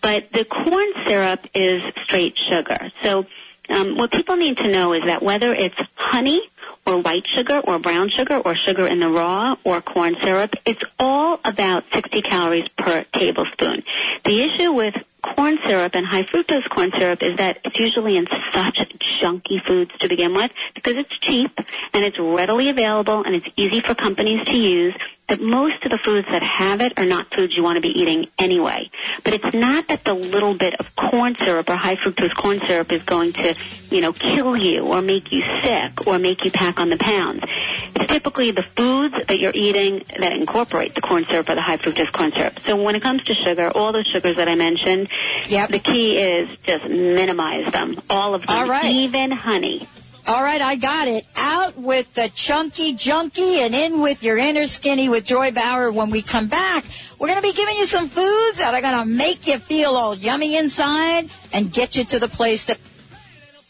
But 0.00 0.32
the 0.32 0.46
corn 0.46 0.88
syrup 1.06 1.46
is 1.52 1.82
straight 2.04 2.38
sugar. 2.38 2.90
So 3.02 3.26
um, 3.68 3.98
what 3.98 4.12
people 4.12 4.36
need 4.36 4.56
to 4.58 4.68
know 4.68 4.94
is 4.94 5.04
that 5.04 5.22
whether 5.22 5.52
it's 5.52 5.76
honey 5.94 6.40
or 6.86 6.98
white 6.98 7.26
sugar 7.26 7.60
or 7.60 7.78
brown 7.78 8.08
sugar 8.08 8.36
or 8.38 8.54
sugar 8.54 8.86
in 8.86 9.00
the 9.00 9.08
raw 9.08 9.56
or 9.64 9.80
corn 9.80 10.16
syrup, 10.22 10.54
it's 10.64 10.82
all 10.98 11.38
about 11.44 11.84
60 11.92 12.22
calories 12.22 12.68
per 12.70 13.04
tablespoon. 13.12 13.82
The 14.24 14.42
issue 14.42 14.72
with 14.72 14.94
corn 15.22 15.58
syrup 15.64 15.94
and 15.94 16.06
high 16.06 16.24
fructose 16.24 16.68
corn 16.68 16.90
syrup 16.92 17.22
is 17.22 17.36
that 17.38 17.58
it's 17.64 17.78
usually 17.78 18.16
in 18.16 18.26
such 18.52 18.78
junky 19.20 19.62
foods 19.64 19.90
to 19.98 20.08
begin 20.08 20.34
with 20.34 20.50
because 20.74 20.96
it's 20.96 21.18
cheap 21.18 21.58
and 21.92 22.04
it's 22.04 22.18
readily 22.18 22.68
available 22.68 23.22
and 23.22 23.34
it's 23.34 23.48
easy 23.56 23.80
for 23.80 23.94
companies 23.94 24.44
to 24.46 24.56
use 24.56 24.94
that 25.30 25.40
most 25.40 25.84
of 25.84 25.92
the 25.92 25.98
foods 25.98 26.26
that 26.28 26.42
have 26.42 26.80
it 26.80 26.92
are 26.98 27.06
not 27.06 27.32
foods 27.32 27.56
you 27.56 27.62
want 27.62 27.76
to 27.76 27.80
be 27.80 27.88
eating 27.88 28.26
anyway. 28.36 28.90
But 29.22 29.32
it's 29.34 29.54
not 29.54 29.86
that 29.86 30.04
the 30.04 30.12
little 30.12 30.54
bit 30.54 30.74
of 30.80 30.96
corn 30.96 31.36
syrup 31.36 31.70
or 31.70 31.76
high 31.76 31.94
fructose 31.94 32.34
corn 32.34 32.58
syrup 32.58 32.90
is 32.90 33.02
going 33.04 33.32
to, 33.34 33.54
you 33.90 34.00
know, 34.00 34.12
kill 34.12 34.56
you 34.56 34.84
or 34.84 35.00
make 35.00 35.30
you 35.30 35.44
sick 35.62 36.08
or 36.08 36.18
make 36.18 36.44
you 36.44 36.50
pack 36.50 36.80
on 36.80 36.90
the 36.90 36.96
pounds. 36.96 37.44
It's 37.94 38.12
typically 38.12 38.50
the 38.50 38.62
foods 38.62 39.14
that 39.26 39.38
you're 39.38 39.52
eating 39.54 40.04
that 40.18 40.32
incorporate 40.32 40.94
the 40.94 41.00
corn 41.00 41.24
syrup 41.24 41.48
or 41.48 41.54
the 41.54 41.62
high 41.62 41.76
fructose 41.76 42.12
corn 42.12 42.32
syrup. 42.32 42.60
So 42.66 42.82
when 42.82 42.94
it 42.94 43.02
comes 43.02 43.24
to 43.24 43.34
sugar, 43.34 43.70
all 43.70 43.92
those 43.92 44.06
sugars 44.06 44.36
that 44.36 44.48
I 44.48 44.54
mentioned, 44.54 45.08
yep. 45.48 45.70
the 45.70 45.78
key 45.78 46.18
is 46.18 46.56
just 46.64 46.84
minimize 46.88 47.70
them. 47.72 48.00
All 48.08 48.34
of 48.34 48.42
them. 48.42 48.50
All 48.50 48.68
right. 48.68 48.84
Even 48.84 49.30
honey. 49.30 49.88
All 50.26 50.44
right, 50.44 50.60
I 50.60 50.76
got 50.76 51.08
it. 51.08 51.26
Out 51.34 51.76
with 51.76 52.14
the 52.14 52.28
chunky 52.28 52.94
junky 52.94 53.56
and 53.58 53.74
in 53.74 54.00
with 54.00 54.22
your 54.22 54.36
inner 54.36 54.66
skinny 54.66 55.08
with 55.08 55.24
Joy 55.24 55.50
Bauer. 55.50 55.90
When 55.90 56.10
we 56.10 56.22
come 56.22 56.46
back, 56.46 56.84
we're 57.18 57.26
going 57.26 57.40
to 57.40 57.42
be 57.42 57.52
giving 57.52 57.76
you 57.76 57.86
some 57.86 58.06
foods 58.06 58.58
that 58.58 58.74
are 58.74 58.80
going 58.80 58.98
to 58.98 59.06
make 59.06 59.46
you 59.46 59.58
feel 59.58 59.96
all 59.96 60.14
yummy 60.14 60.56
inside 60.56 61.30
and 61.52 61.72
get 61.72 61.96
you 61.96 62.04
to 62.04 62.18
the 62.18 62.28
place 62.28 62.66
that. 62.66 62.78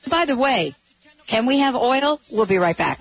By 0.09 0.27
the 0.27 0.37
way, 0.37 0.75
can 1.31 1.47
we 1.47 1.59
have 1.59 1.77
oil? 1.77 2.21
We'll 2.31 2.47
be 2.47 2.59
right 2.59 2.77
back. 2.77 3.01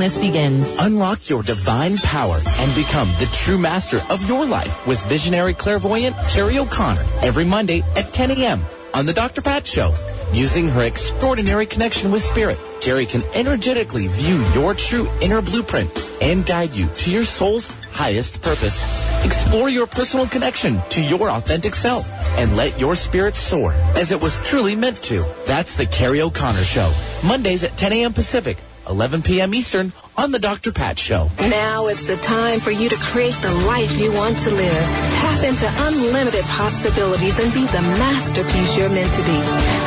begins. 0.09 0.77
Unlock 0.79 1.29
your 1.29 1.43
divine 1.43 1.95
power 1.97 2.39
and 2.47 2.73
become 2.75 3.07
the 3.19 3.29
true 3.33 3.57
master 3.57 3.99
of 4.09 4.27
your 4.27 4.45
life 4.45 4.87
with 4.87 4.99
visionary 5.05 5.53
clairvoyant 5.53 6.15
Carrie 6.27 6.57
O'Connor 6.57 7.05
every 7.21 7.45
Monday 7.45 7.83
at 7.95 8.11
10 8.11 8.31
a.m. 8.31 8.65
on 8.95 9.05
The 9.05 9.13
Dr. 9.13 9.41
Pat 9.41 9.67
Show. 9.67 9.93
Using 10.33 10.69
her 10.69 10.81
extraordinary 10.83 11.65
connection 11.65 12.11
with 12.11 12.23
spirit, 12.23 12.57
Carrie 12.79 13.05
can 13.05 13.21
energetically 13.35 14.07
view 14.07 14.43
your 14.53 14.73
true 14.73 15.07
inner 15.21 15.41
blueprint 15.41 15.91
and 16.21 16.45
guide 16.45 16.71
you 16.71 16.87
to 16.87 17.11
your 17.11 17.25
soul's 17.25 17.67
highest 17.91 18.41
purpose. 18.41 18.83
Explore 19.23 19.69
your 19.69 19.85
personal 19.85 20.25
connection 20.25 20.81
to 20.89 21.01
your 21.03 21.29
authentic 21.29 21.75
self 21.75 22.09
and 22.39 22.57
let 22.57 22.79
your 22.79 22.95
spirit 22.95 23.35
soar 23.35 23.73
as 23.95 24.11
it 24.11 24.19
was 24.19 24.37
truly 24.37 24.75
meant 24.75 24.97
to. 25.03 25.23
That's 25.45 25.75
the 25.75 25.85
Carrie 25.85 26.21
O'Connor 26.21 26.63
Show. 26.63 26.91
Mondays 27.23 27.63
at 27.63 27.77
10 27.77 27.93
a.m. 27.93 28.13
Pacific, 28.13 28.57
11 28.91 29.21
p.m. 29.23 29.55
Eastern 29.55 29.93
on 30.17 30.31
The 30.31 30.39
Dr. 30.39 30.71
Pat 30.73 30.99
Show. 30.99 31.29
Now 31.49 31.87
is 31.87 32.05
the 32.07 32.17
time 32.17 32.59
for 32.59 32.71
you 32.71 32.89
to 32.89 32.95
create 32.97 33.35
the 33.41 33.53
life 33.65 33.97
you 33.97 34.11
want 34.11 34.37
to 34.39 34.51
live. 34.51 34.83
Tap 35.15 35.43
into 35.45 35.67
unlimited 35.87 36.43
possibilities 36.45 37.39
and 37.39 37.51
be 37.53 37.65
the 37.67 37.81
masterpiece 37.97 38.77
you're 38.77 38.89
meant 38.89 39.11
to 39.13 39.23
be. 39.23 39.39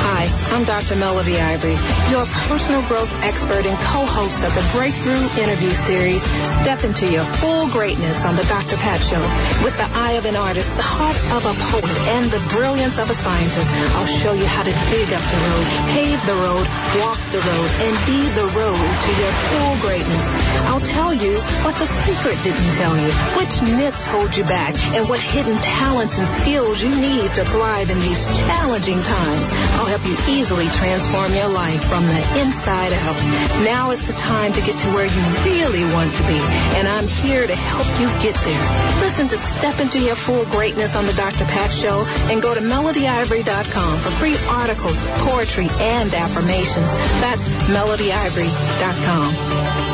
Hi, 0.09 0.24
I'm 0.53 0.65
Dr. 0.65 0.97
Melody 0.97 1.39
Ivory, 1.41 1.77
your 2.09 2.25
personal 2.49 2.83
growth 2.89 3.11
expert 3.23 3.67
and 3.67 3.77
co-host 3.93 4.41
of 4.41 4.53
the 4.55 4.65
Breakthrough 4.73 5.21
Interview 5.43 5.71
Series, 5.85 6.23
Step 6.63 6.85
into 6.85 7.11
Your 7.11 7.25
Full 7.43 7.69
Greatness 7.69 8.25
on 8.25 8.37
The 8.37 8.45
Dr. 8.45 8.77
Pat 8.81 9.01
Show. 9.01 9.21
With 9.61 9.77
the 9.77 9.89
eye 9.93 10.17
of 10.17 10.25
an 10.25 10.37
artist, 10.37 10.75
the 10.77 10.87
heart 10.87 11.19
of 11.37 11.45
a 11.45 11.55
poet, 11.69 11.99
and 12.17 12.31
the 12.31 12.41
brilliance 12.55 12.97
of 12.97 13.11
a 13.11 13.17
scientist, 13.17 13.71
I'll 13.99 14.13
show 14.23 14.33
you 14.33 14.47
how 14.47 14.63
to 14.63 14.75
dig 14.89 15.09
up 15.13 15.25
the 15.25 15.41
road, 15.51 15.67
pave 15.93 16.21
the 16.25 16.39
road, 16.41 16.67
walk 17.05 17.21
the 17.29 17.43
road, 17.45 17.69
and 17.85 17.95
be 18.09 18.21
the 18.33 18.49
road 18.57 18.81
to 18.81 19.11
your 19.21 19.33
full 19.53 19.75
greatness. 19.85 20.27
I'll 20.71 20.87
tell 20.95 21.13
you 21.13 21.37
what 21.67 21.77
the 21.77 21.89
secret 22.07 22.39
didn't 22.41 22.73
tell 22.81 22.97
you, 22.97 23.11
which 23.37 23.55
myths 23.77 24.07
hold 24.09 24.33
you 24.37 24.45
back, 24.45 24.73
and 24.97 25.09
what 25.09 25.21
hidden 25.21 25.57
talents 25.61 26.17
and 26.17 26.29
skills 26.41 26.83
you 26.83 26.91
need 26.91 27.29
to 27.35 27.45
thrive 27.45 27.91
in 27.91 27.99
these 28.01 28.25
challenging 28.49 29.01
times. 29.03 29.49
I'll 29.77 29.91
help 29.91 30.05
you 30.07 30.14
easily 30.29 30.67
transform 30.69 31.33
your 31.35 31.49
life 31.49 31.83
from 31.85 32.07
the 32.07 32.19
inside 32.41 32.93
out. 32.93 33.17
Now 33.65 33.91
is 33.91 34.07
the 34.07 34.13
time 34.15 34.53
to 34.53 34.61
get 34.61 34.79
to 34.79 34.89
where 34.93 35.07
you 35.07 35.23
really 35.45 35.85
want 35.93 36.15
to 36.15 36.23
be, 36.25 36.39
and 36.77 36.87
I'm 36.89 37.07
here 37.07 37.47
to 37.47 37.55
help 37.55 37.87
you 38.01 38.09
get 38.23 38.35
there. 38.35 39.01
Listen 39.01 39.29
to 39.29 39.37
Step 39.37 39.79
Into 39.81 39.99
Your 39.99 40.17
Full 40.17 40.45
Greatness 40.47 40.97
on 40.97 41.05
the 41.07 41.13
Dr. 41.15 41.45
Pat 41.45 41.71
Show 41.71 42.05
and 42.31 42.43
go 42.43 42.55
to 42.55 42.61
melodyivory.com 42.61 43.99
for 43.99 44.11
free 44.21 44.37
articles, 44.49 44.99
poetry, 45.29 45.69
and 45.81 46.13
affirmations. 46.15 46.97
That's 47.21 47.47
melodyivory.com. 47.69 49.94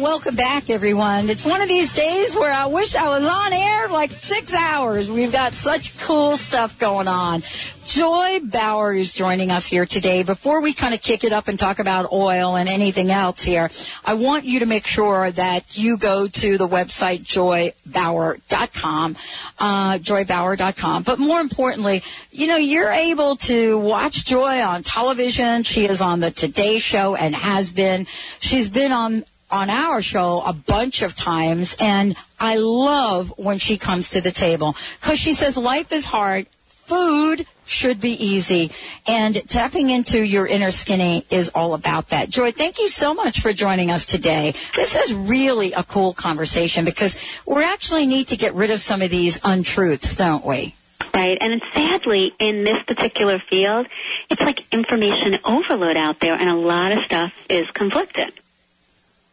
Welcome 0.00 0.34
back, 0.34 0.70
everyone. 0.70 1.28
It's 1.28 1.44
one 1.44 1.60
of 1.60 1.68
these 1.68 1.92
days 1.92 2.34
where 2.34 2.50
I 2.50 2.66
wish 2.66 2.94
I 2.94 3.08
was 3.08 3.26
on 3.26 3.52
air 3.52 3.88
like 3.88 4.10
six 4.12 4.54
hours. 4.54 5.10
We've 5.10 5.32
got 5.32 5.52
such 5.52 5.98
cool 5.98 6.38
stuff 6.38 6.78
going 6.78 7.06
on. 7.06 7.42
Joy 7.84 8.38
Bauer 8.44 8.94
is 8.94 9.12
joining 9.12 9.50
us 9.50 9.66
here 9.66 9.84
today. 9.84 10.22
Before 10.22 10.60
we 10.60 10.72
kind 10.72 10.94
of 10.94 11.02
kick 11.02 11.24
it 11.24 11.32
up 11.32 11.48
and 11.48 11.58
talk 11.58 11.80
about 11.80 12.12
oil 12.12 12.54
and 12.56 12.68
anything 12.68 13.10
else 13.10 13.42
here, 13.42 13.68
I 14.04 14.14
want 14.14 14.44
you 14.44 14.60
to 14.60 14.66
make 14.66 14.86
sure 14.86 15.30
that 15.32 15.76
you 15.76 15.96
go 15.96 16.28
to 16.28 16.56
the 16.56 16.68
website 16.68 17.24
joybauer.com, 17.24 19.16
uh, 19.58 19.98
joybauer.com. 19.98 21.02
But 21.02 21.18
more 21.18 21.40
importantly, 21.40 22.04
you 22.30 22.46
know, 22.46 22.56
you're 22.56 22.92
able 22.92 23.34
to 23.36 23.78
watch 23.78 24.24
Joy 24.24 24.60
on 24.60 24.84
television. 24.84 25.64
She 25.64 25.86
is 25.86 26.00
on 26.00 26.20
the 26.20 26.30
Today 26.30 26.78
Show 26.78 27.16
and 27.16 27.34
has 27.34 27.72
been. 27.72 28.06
She's 28.38 28.68
been 28.68 28.92
on 28.92 29.24
on 29.50 29.70
our 29.70 30.02
show 30.02 30.42
a 30.44 30.52
bunch 30.52 31.02
of 31.02 31.14
times 31.14 31.76
and 31.80 32.16
I 32.38 32.56
love 32.56 33.32
when 33.36 33.58
she 33.58 33.78
comes 33.78 34.10
to 34.10 34.20
the 34.20 34.30
table 34.30 34.76
because 35.00 35.18
she 35.18 35.34
says 35.34 35.56
life 35.56 35.92
is 35.92 36.06
hard. 36.06 36.46
Food 36.66 37.46
should 37.66 38.00
be 38.00 38.12
easy 38.12 38.72
and 39.06 39.48
tapping 39.48 39.90
into 39.90 40.22
your 40.22 40.46
inner 40.46 40.72
skinny 40.72 41.24
is 41.30 41.48
all 41.54 41.74
about 41.74 42.08
that. 42.08 42.28
Joy, 42.28 42.50
thank 42.50 42.78
you 42.78 42.88
so 42.88 43.14
much 43.14 43.40
for 43.40 43.52
joining 43.52 43.90
us 43.90 44.06
today. 44.06 44.54
This 44.74 44.96
is 44.96 45.14
really 45.14 45.72
a 45.72 45.84
cool 45.84 46.12
conversation 46.12 46.84
because 46.84 47.16
we 47.46 47.62
actually 47.62 48.06
need 48.06 48.28
to 48.28 48.36
get 48.36 48.54
rid 48.54 48.70
of 48.70 48.80
some 48.80 49.02
of 49.02 49.10
these 49.10 49.38
untruths, 49.44 50.16
don't 50.16 50.44
we? 50.44 50.74
Right, 51.14 51.38
and 51.40 51.60
sadly, 51.74 52.32
in 52.38 52.64
this 52.64 52.82
particular 52.86 53.40
field, 53.48 53.86
it's 54.28 54.40
like 54.40 54.64
information 54.72 55.38
overload 55.44 55.96
out 55.96 56.20
there, 56.20 56.34
and 56.34 56.48
a 56.48 56.54
lot 56.54 56.92
of 56.92 57.02
stuff 57.04 57.32
is 57.48 57.68
conflicted. 57.72 58.32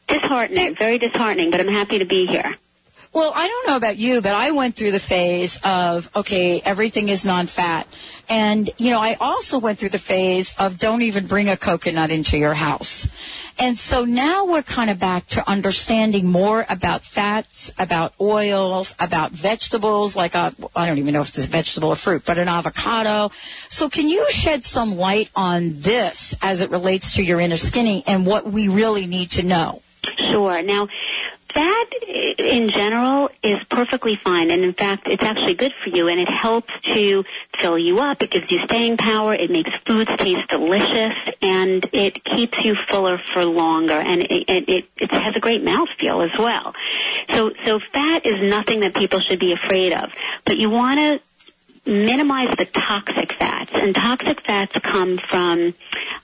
Disheartening, 0.07 0.75
very 0.75 0.97
disheartening, 0.97 1.51
but 1.51 1.59
I'm 1.59 1.67
happy 1.67 1.99
to 1.99 2.05
be 2.05 2.25
here. 2.27 2.55
Well, 3.13 3.31
I 3.33 3.47
don't 3.47 3.67
know 3.67 3.77
about 3.77 3.97
you, 3.97 4.21
but 4.21 4.33
I 4.33 4.51
went 4.51 4.75
through 4.75 4.91
the 4.91 4.99
phase 4.99 5.59
of, 5.63 6.09
okay, 6.15 6.61
everything 6.63 7.09
is 7.09 7.25
non-fat. 7.25 7.87
And, 8.29 8.69
you 8.77 8.91
know, 8.91 8.99
I 8.99 9.15
also 9.19 9.57
went 9.57 9.79
through 9.79 9.89
the 9.89 9.99
phase 9.99 10.53
of 10.59 10.77
don't 10.77 11.01
even 11.01 11.25
bring 11.25 11.47
a 11.47 11.57
coconut 11.57 12.11
into 12.11 12.37
your 12.37 12.53
house. 12.53 13.07
And 13.57 13.79
so 13.79 14.05
now 14.05 14.45
we're 14.45 14.61
kind 14.61 14.89
of 14.89 14.99
back 14.99 15.25
to 15.29 15.49
understanding 15.49 16.27
more 16.27 16.65
about 16.69 17.03
fats, 17.03 17.71
about 17.79 18.13
oils, 18.21 18.93
about 18.99 19.31
vegetables, 19.31 20.15
like 20.15 20.35
a, 20.35 20.53
I 20.75 20.85
don't 20.85 20.99
even 20.99 21.13
know 21.13 21.21
if 21.21 21.29
it's 21.29 21.45
a 21.45 21.47
vegetable 21.47 21.89
or 21.89 21.95
fruit, 21.95 22.23
but 22.25 22.37
an 22.37 22.49
avocado. 22.49 23.31
So 23.69 23.89
can 23.89 24.09
you 24.09 24.29
shed 24.29 24.63
some 24.63 24.95
light 24.95 25.31
on 25.35 25.81
this 25.81 26.35
as 26.41 26.61
it 26.61 26.69
relates 26.69 27.15
to 27.15 27.23
your 27.23 27.39
inner 27.39 27.57
skinny 27.57 28.03
and 28.05 28.27
what 28.27 28.45
we 28.51 28.67
really 28.67 29.07
need 29.07 29.31
to 29.31 29.43
know? 29.43 29.81
Sure. 30.15 30.61
Now, 30.63 30.87
that 31.53 31.89
in 32.37 32.69
general 32.69 33.29
is 33.41 33.57
perfectly 33.69 34.15
fine. 34.15 34.51
And 34.51 34.63
in 34.63 34.73
fact 34.73 35.07
it's 35.07 35.23
actually 35.23 35.55
good 35.55 35.73
for 35.83 35.89
you 35.89 36.07
and 36.07 36.19
it 36.19 36.29
helps 36.29 36.71
to 36.93 37.25
fill 37.57 37.77
you 37.77 37.99
up. 37.99 38.21
It 38.21 38.31
gives 38.31 38.51
you 38.51 38.59
staying 38.65 38.97
power. 38.97 39.33
It 39.33 39.49
makes 39.49 39.71
foods 39.85 40.11
taste 40.17 40.49
delicious 40.49 41.13
and 41.41 41.87
it 41.93 42.23
keeps 42.23 42.63
you 42.63 42.75
fuller 42.87 43.19
for 43.33 43.43
longer. 43.45 43.93
And 43.93 44.21
it, 44.21 44.69
it, 44.69 44.85
it 44.97 45.11
has 45.11 45.35
a 45.35 45.39
great 45.39 45.63
mouthfeel 45.63 46.31
as 46.31 46.37
well. 46.37 46.75
So 47.29 47.51
so 47.65 47.79
fat 47.79 48.25
is 48.25 48.47
nothing 48.47 48.81
that 48.81 48.93
people 48.93 49.19
should 49.19 49.39
be 49.39 49.53
afraid 49.53 49.93
of. 49.93 50.11
But 50.45 50.57
you 50.57 50.69
want 50.69 50.99
to 50.99 51.21
minimize 51.87 52.53
the 52.57 52.65
toxic 52.65 53.33
fats. 53.33 53.71
And 53.73 53.95
toxic 53.95 54.41
fats 54.41 54.77
come 54.79 55.17
from 55.17 55.73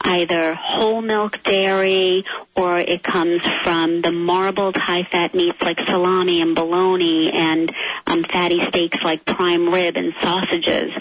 either 0.03 0.53
whole 0.53 1.01
milk 1.01 1.41
dairy 1.43 2.25
or 2.55 2.77
it 2.79 3.03
comes 3.03 3.41
from 3.63 4.01
the 4.01 4.11
marbled 4.11 4.75
high 4.75 5.03
fat 5.03 5.33
meats 5.33 5.61
like 5.61 5.79
salami 5.79 6.41
and 6.41 6.55
bologna 6.55 7.31
and 7.33 7.73
um, 8.07 8.23
fatty 8.23 8.59
steaks 8.65 9.03
like 9.03 9.25
prime 9.25 9.69
rib 9.69 9.95
and 9.97 10.13
sausages. 10.21 10.91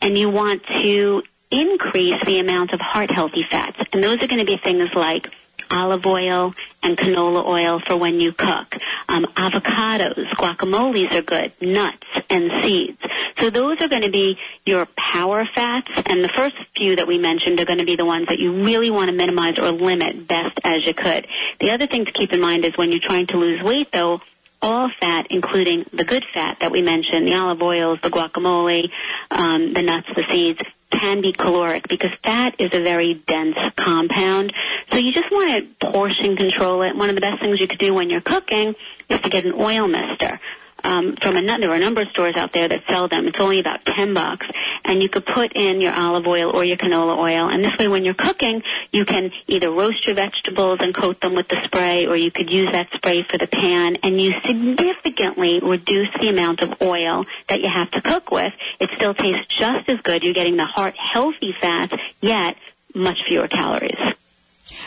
And 0.00 0.16
you 0.16 0.30
want 0.30 0.64
to 0.66 1.22
increase 1.50 2.22
the 2.24 2.40
amount 2.40 2.72
of 2.72 2.80
heart 2.80 3.10
healthy 3.10 3.44
fats. 3.48 3.78
And 3.92 4.02
those 4.02 4.22
are 4.22 4.26
going 4.26 4.40
to 4.40 4.46
be 4.46 4.56
things 4.56 4.90
like 4.94 5.30
olive 5.70 6.06
oil 6.06 6.54
and 6.82 6.96
canola 6.96 7.44
oil 7.44 7.80
for 7.80 7.96
when 7.96 8.20
you 8.20 8.32
cook. 8.32 8.76
Um, 9.08 9.24
avocados, 9.24 10.28
guacamoles 10.34 11.12
are 11.12 11.22
good, 11.22 11.52
nuts 11.60 12.06
and 12.30 12.50
seeds. 12.62 12.98
So 13.38 13.50
those 13.50 13.80
are 13.80 13.88
going 13.88 14.02
to 14.02 14.10
be 14.10 14.38
your 14.64 14.86
power 14.96 15.44
fats, 15.44 15.90
and 16.06 16.22
the 16.22 16.28
first 16.28 16.56
few 16.76 16.96
that 16.96 17.06
we 17.06 17.18
mentioned 17.18 17.58
are 17.60 17.64
going 17.64 17.78
to 17.78 17.84
be 17.84 17.96
the 17.96 18.04
ones 18.04 18.28
that 18.28 18.38
you 18.38 18.64
really 18.64 18.90
want 18.90 19.10
to 19.10 19.16
minimize 19.16 19.58
or 19.58 19.70
limit 19.70 20.26
best 20.28 20.58
as 20.62 20.86
you 20.86 20.94
could. 20.94 21.26
The 21.60 21.70
other 21.70 21.86
thing 21.86 22.04
to 22.04 22.12
keep 22.12 22.32
in 22.32 22.40
mind 22.40 22.64
is 22.64 22.76
when 22.76 22.90
you're 22.90 23.00
trying 23.00 23.26
to 23.28 23.36
lose 23.36 23.62
weight, 23.62 23.90
though, 23.92 24.20
all 24.62 24.88
fat, 24.88 25.26
including 25.30 25.84
the 25.92 26.04
good 26.04 26.24
fat 26.32 26.60
that 26.60 26.72
we 26.72 26.80
mentioned, 26.80 27.28
the 27.28 27.34
olive 27.34 27.60
oils, 27.60 27.98
the 28.02 28.10
guacamole, 28.10 28.90
um, 29.30 29.74
the 29.74 29.82
nuts, 29.82 30.08
the 30.14 30.24
seeds, 30.30 30.62
can 30.90 31.20
be 31.20 31.32
caloric 31.32 31.88
because 31.88 32.12
fat 32.22 32.54
is 32.58 32.72
a 32.72 32.82
very 32.82 33.14
dense 33.14 33.58
compound. 33.76 34.52
So 34.94 35.00
you 35.00 35.12
just 35.12 35.32
want 35.32 35.80
to 35.80 35.90
portion 35.90 36.36
control 36.36 36.82
it. 36.82 36.94
One 36.94 37.08
of 37.08 37.16
the 37.16 37.20
best 37.20 37.42
things 37.42 37.60
you 37.60 37.66
could 37.66 37.80
do 37.80 37.92
when 37.92 38.10
you're 38.10 38.20
cooking 38.20 38.76
is 39.08 39.20
to 39.20 39.28
get 39.28 39.44
an 39.44 39.52
oil 39.52 39.88
mister 39.88 40.38
um, 40.84 41.16
from 41.16 41.36
a 41.36 41.42
there 41.42 41.70
are 41.70 41.74
a 41.74 41.80
number 41.80 42.02
of 42.02 42.08
stores 42.10 42.36
out 42.36 42.52
there 42.52 42.68
that 42.68 42.84
sell 42.86 43.08
them. 43.08 43.26
It's 43.26 43.40
only 43.40 43.58
about 43.58 43.84
ten 43.84 44.14
bucks, 44.14 44.46
and 44.84 45.02
you 45.02 45.08
could 45.08 45.24
put 45.24 45.52
in 45.54 45.80
your 45.80 45.92
olive 45.92 46.26
oil 46.26 46.50
or 46.50 46.62
your 46.62 46.76
canola 46.76 47.16
oil, 47.16 47.48
and 47.48 47.64
this 47.64 47.76
way, 47.78 47.88
when 47.88 48.04
you're 48.04 48.14
cooking, 48.14 48.62
you 48.92 49.04
can 49.04 49.32
either 49.46 49.70
roast 49.70 50.06
your 50.06 50.14
vegetables 50.14 50.78
and 50.80 50.94
coat 50.94 51.20
them 51.20 51.34
with 51.34 51.48
the 51.48 51.60
spray, 51.64 52.06
or 52.06 52.14
you 52.16 52.30
could 52.30 52.50
use 52.50 52.70
that 52.72 52.88
spray 52.92 53.22
for 53.22 53.38
the 53.38 53.46
pan, 53.46 53.96
and 54.02 54.20
you 54.20 54.32
significantly 54.46 55.58
reduce 55.60 56.10
the 56.20 56.28
amount 56.28 56.60
of 56.60 56.82
oil 56.82 57.24
that 57.48 57.62
you 57.62 57.68
have 57.68 57.90
to 57.92 58.02
cook 58.02 58.30
with. 58.30 58.52
It 58.78 58.90
still 58.94 59.14
tastes 59.14 59.46
just 59.46 59.88
as 59.88 60.00
good. 60.02 60.22
You're 60.22 60.34
getting 60.34 60.56
the 60.56 60.66
heart 60.66 60.94
healthy 60.96 61.52
fats, 61.58 61.94
yet 62.20 62.56
much 62.94 63.24
fewer 63.24 63.48
calories. 63.48 63.98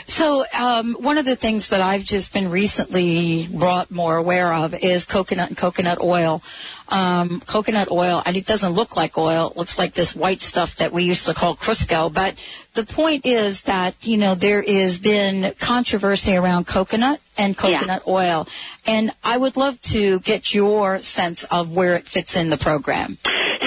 So 0.08 0.46
um, 0.54 0.94
one 0.94 1.18
of 1.18 1.26
the 1.26 1.36
things 1.36 1.68
that 1.70 1.82
I've 1.82 2.04
just 2.04 2.32
been 2.32 2.50
recently 2.50 3.48
brought 3.48 3.92
more 3.92 4.16
aware 4.16 4.54
of 4.54 4.74
is 4.74 5.04
coconut 5.04 5.50
and 5.50 5.58
coconut 5.58 6.00
oil. 6.02 6.42
Um, 6.90 7.42
coconut 7.42 7.92
oil, 7.92 8.24
and 8.26 8.38
it 8.38 8.46
doesn't 8.46 8.72
look 8.72 8.96
like 8.96 9.18
oil. 9.18 9.50
It 9.52 9.58
looks 9.58 9.78
like 9.78 9.94
this 9.94 10.16
white 10.16 10.40
stuff 10.40 10.78
that 10.78 10.94
we 10.94 11.04
used 11.04 11.26
to 11.26 11.34
call 11.34 11.58
Crisco. 11.58 12.12
But 12.14 12.42
the 12.76 12.86
point 12.86 13.26
is 13.26 13.64
that, 13.64 13.96
you 14.08 14.16
know, 14.16 14.36
there 14.36 14.62
has 14.62 14.98
been 14.98 15.54
controversy 15.60 16.38
around 16.38 16.66
coconut 16.66 17.20
and 17.38 17.58
coconut 17.58 18.04
yeah. 18.08 18.14
oil. 18.14 18.48
And 18.86 19.12
I 19.22 19.36
would 19.36 19.58
love 19.58 19.82
to 19.82 20.22
get 20.22 20.54
your 20.54 21.02
sense 21.02 21.44
of 21.46 21.72
where 21.72 21.98
it 21.98 22.08
fits 22.08 22.38
in 22.38 22.50
the 22.50 22.58
program. 22.58 23.18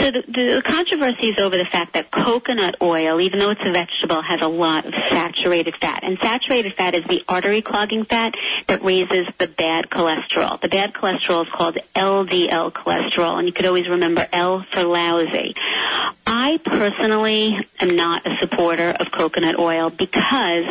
So 0.00 0.10
the, 0.10 0.22
the 0.22 0.62
controversy 0.64 1.26
is 1.26 1.38
over 1.38 1.58
the 1.58 1.66
fact 1.70 1.92
that 1.92 2.10
coconut 2.10 2.76
oil, 2.80 3.20
even 3.20 3.38
though 3.38 3.50
it's 3.50 3.60
a 3.62 3.70
vegetable, 3.70 4.22
has 4.22 4.40
a 4.40 4.48
lot 4.48 4.86
of 4.86 4.94
saturated 4.94 5.74
fat. 5.76 6.02
And 6.04 6.18
saturated 6.18 6.74
fat 6.74 6.94
is 6.94 7.04
the 7.04 7.22
artery 7.28 7.60
clogging 7.60 8.04
fat 8.04 8.34
that 8.66 8.82
raises 8.82 9.26
the 9.36 9.46
bad 9.46 9.90
cholesterol. 9.90 10.58
The 10.58 10.68
bad 10.68 10.94
cholesterol 10.94 11.44
is 11.46 11.52
called 11.52 11.76
LDL 11.94 12.72
cholesterol, 12.72 13.38
and 13.38 13.46
you 13.46 13.52
could 13.52 13.66
always 13.66 13.90
remember 13.90 14.26
L 14.32 14.64
for 14.70 14.84
lousy. 14.84 15.54
I 16.26 16.58
personally 16.64 17.58
am 17.78 17.94
not 17.94 18.26
a 18.26 18.38
supporter 18.40 18.90
of 18.98 19.12
coconut 19.12 19.58
oil 19.58 19.90
because 19.90 20.64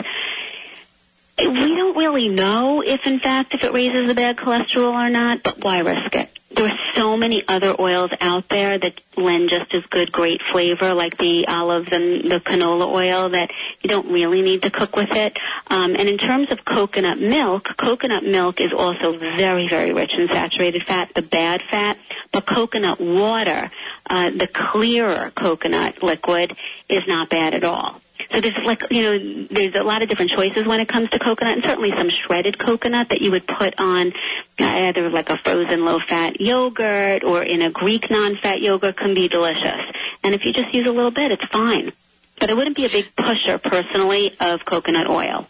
we 1.38 1.76
don't 1.76 1.96
really 1.96 2.30
know 2.30 2.82
if 2.82 3.06
in 3.06 3.20
fact 3.20 3.54
if 3.54 3.64
it 3.64 3.74
raises 3.74 4.08
the 4.08 4.16
bad 4.16 4.38
cholesterol 4.38 4.94
or 4.94 5.10
not, 5.10 5.44
but 5.44 5.64
why 5.64 5.80
risk 5.80 6.16
it? 6.16 6.39
There 6.52 6.68
are 6.68 6.78
so 6.96 7.16
many 7.16 7.44
other 7.48 7.80
oils 7.80 8.12
out 8.20 8.50
there 8.50 8.78
that 8.78 9.00
lend 9.16 9.50
just 9.50 9.74
as 9.74 9.86
good, 9.86 10.12
great 10.12 10.42
flavor, 10.42 10.94
like 10.94 11.18
the 11.18 11.48
olives 11.48 11.90
and 11.92 12.30
the 12.30 12.40
canola 12.40 12.88
oil, 12.88 13.30
that 13.30 13.52
you 13.82 13.90
don't 13.90 14.12
really 14.12 14.42
need 14.42 14.64
to 14.64 14.72
cook 14.72 14.96
with 14.96 15.12
it. 15.12 15.38
Um, 15.68 15.96
and 15.96 16.10
in 16.10 16.18
terms 16.18 16.52
of 16.52 16.66
coconut 16.66 17.20
milk, 17.20 17.78
coconut 17.78 18.24
milk 18.24 18.60
is 18.60 18.74
also 18.74 19.18
very, 19.18 19.70
very 19.70 19.94
rich 19.94 20.14
in 20.18 20.28
saturated 20.28 20.84
fat, 20.86 21.14
the 21.14 21.22
bad 21.22 21.62
fat. 21.70 21.98
But 22.32 22.46
coconut 22.46 23.00
water, 23.00 23.72
uh, 24.10 24.32
the 24.32 24.48
clearer 24.48 25.32
coconut 25.36 26.02
liquid, 26.02 26.56
is 26.90 27.04
not 27.08 27.30
bad 27.30 27.54
at 27.54 27.64
all. 27.64 28.02
So 28.32 28.42
there's 28.42 28.54
like, 28.64 28.84
you 28.92 29.02
know, 29.02 29.48
there's 29.50 29.76
a 29.76 29.84
lot 29.84 30.04
of 30.04 30.10
different 30.10 30.32
choices 30.32 30.66
when 30.66 30.80
it 30.80 30.88
comes 30.88 31.10
to 31.12 31.20
coconut 31.20 31.56
and 31.56 31.64
certainly 31.64 31.92
some 31.92 32.10
shredded 32.10 32.60
coconut 32.60 33.10
that 33.10 33.22
you 33.22 33.32
would 33.32 33.48
put 33.48 33.80
on 33.80 34.14
either 34.60 35.10
like 35.10 35.30
a 35.30 35.38
frozen 35.38 35.84
low 35.84 36.00
fat 36.00 36.40
yogurt 36.40 37.24
or 37.24 37.42
in 37.42 37.62
a 37.62 37.72
Greek 37.72 38.12
non-fat 38.12 38.62
yogurt 38.62 38.98
can 38.98 39.16
be 39.16 39.28
delicious. 39.28 39.82
And 40.24 40.36
if 40.36 40.46
you 40.46 40.54
just 40.54 40.74
use 40.74 40.86
a 40.86 40.92
little 40.92 41.12
bit, 41.12 41.32
it's 41.32 41.46
fine. 41.46 41.92
But 42.40 42.52
I 42.52 42.54
wouldn't 42.54 42.76
be 42.76 42.86
a 42.86 42.90
big 42.90 43.16
pusher 43.16 43.58
personally 43.58 44.36
of 44.40 44.64
coconut 44.64 45.08
oil. 45.08 45.48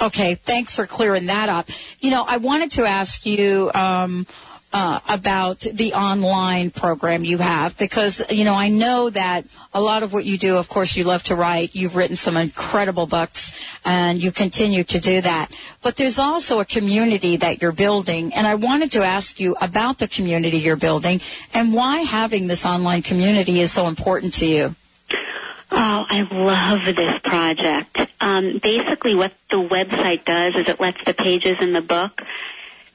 Okay, 0.00 0.36
thanks 0.36 0.76
for 0.76 0.86
clearing 0.86 1.26
that 1.26 1.48
up. 1.48 1.68
You 2.00 2.10
know, 2.10 2.24
I 2.26 2.36
wanted 2.38 2.72
to 2.72 2.84
ask 2.84 3.26
you, 3.26 3.70
um, 3.74 4.26
uh, 4.72 5.00
about 5.08 5.60
the 5.60 5.94
online 5.94 6.70
program 6.70 7.24
you 7.24 7.38
have. 7.38 7.76
Because 7.78 8.22
you 8.30 8.44
know 8.44 8.54
I 8.54 8.68
know 8.68 9.10
that 9.10 9.46
a 9.72 9.80
lot 9.80 10.02
of 10.02 10.12
what 10.12 10.24
you 10.24 10.38
do 10.38 10.56
of 10.56 10.68
course 10.68 10.96
you 10.96 11.04
love 11.04 11.22
to 11.24 11.36
write. 11.36 11.74
You've 11.74 11.96
written 11.96 12.16
some 12.16 12.36
incredible 12.36 13.06
books 13.06 13.58
and 13.84 14.22
you 14.22 14.32
continue 14.32 14.84
to 14.84 15.00
do 15.00 15.20
that. 15.20 15.50
But 15.82 15.96
there's 15.96 16.18
also 16.18 16.60
a 16.60 16.64
community 16.64 17.36
that 17.36 17.62
you're 17.62 17.72
building 17.72 18.34
and 18.34 18.46
I 18.46 18.54
wanted 18.56 18.92
to 18.92 19.02
ask 19.02 19.40
you 19.40 19.56
about 19.60 19.98
the 19.98 20.08
community 20.08 20.58
you're 20.58 20.76
building 20.76 21.20
and 21.54 21.72
why 21.72 21.98
having 21.98 22.46
this 22.46 22.66
online 22.66 23.02
community 23.02 23.60
is 23.60 23.72
so 23.72 23.86
important 23.86 24.34
to 24.34 24.46
you. 24.46 24.74
Oh, 25.70 26.04
I 26.08 26.26
love 26.30 26.96
this 26.96 27.18
project. 27.22 28.00
Um, 28.20 28.58
basically, 28.62 29.14
what 29.14 29.32
the 29.50 29.56
website 29.56 30.24
does 30.24 30.54
is 30.54 30.66
it 30.66 30.80
lets 30.80 31.04
the 31.04 31.12
pages 31.12 31.56
in 31.60 31.74
the 31.74 31.82
book 31.82 32.22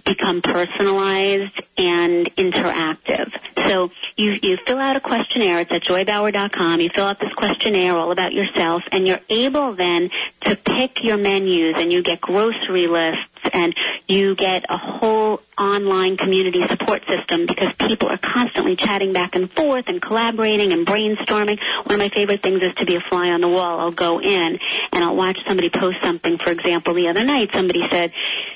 become 0.04 0.42
personalized 0.42 1.62
and 1.78 2.28
interactive. 2.36 3.34
So 3.66 3.92
you, 4.16 4.38
you 4.42 4.58
fill 4.66 4.78
out 4.78 4.96
a 4.96 5.00
questionnaire. 5.00 5.60
It's 5.62 5.72
at 5.72 5.84
joybauer.com. 5.84 6.82
You 6.82 6.90
fill 6.90 7.06
out 7.08 7.20
this 7.20 7.34
questionnaire 7.34 7.98
all 7.98 8.12
about 8.12 8.34
yourself, 8.34 8.84
and 8.92 9.08
you're 9.08 9.22
able 9.30 9.74
then 9.74 10.10
to 10.42 10.56
pick 10.56 11.04
your 11.04 11.18
menus, 11.18 11.76
and 11.78 11.92
you 11.92 12.04
get 12.04 12.22
grocery 12.22 12.88
lists, 12.88 13.26
and 13.52 13.76
you 14.08 14.36
get 14.36 14.66
a 14.70 14.78
whole 14.78 15.42
online 15.58 16.18
community 16.18 16.66
support 16.68 17.06
system 17.06 17.46
because 17.46 17.74
people 17.74 18.10
are 18.10 18.18
constantly 18.18 18.76
chatting 18.76 19.14
back 19.14 19.36
and 19.36 19.52
forth 19.52 19.86
and 19.88 20.02
collaborating 20.02 20.74
and 20.74 20.86
brainstorming. 20.86 21.60
One 21.84 21.96
of 21.96 22.00
my 22.00 22.10
favorite 22.10 22.42
things 22.42 22.64
is 22.64 22.74
to 22.76 22.86
be 22.86 22.96
a 22.96 23.02
fly 23.02 23.30
on 23.30 23.42
the 23.42 23.48
wall. 23.48 23.80
I'll 23.80 23.92
go 23.92 24.20
in 24.20 24.60
and 24.92 25.04
I'll 25.04 25.16
watch 25.16 25.38
somebody 25.46 25.70
post 25.70 25.98
something. 26.02 26.38
For 26.38 26.52
example, 26.52 26.94
the 26.94 27.08
other 27.08 27.24
night 27.24 27.50
somebody 27.54 27.88
said, 27.90 28.12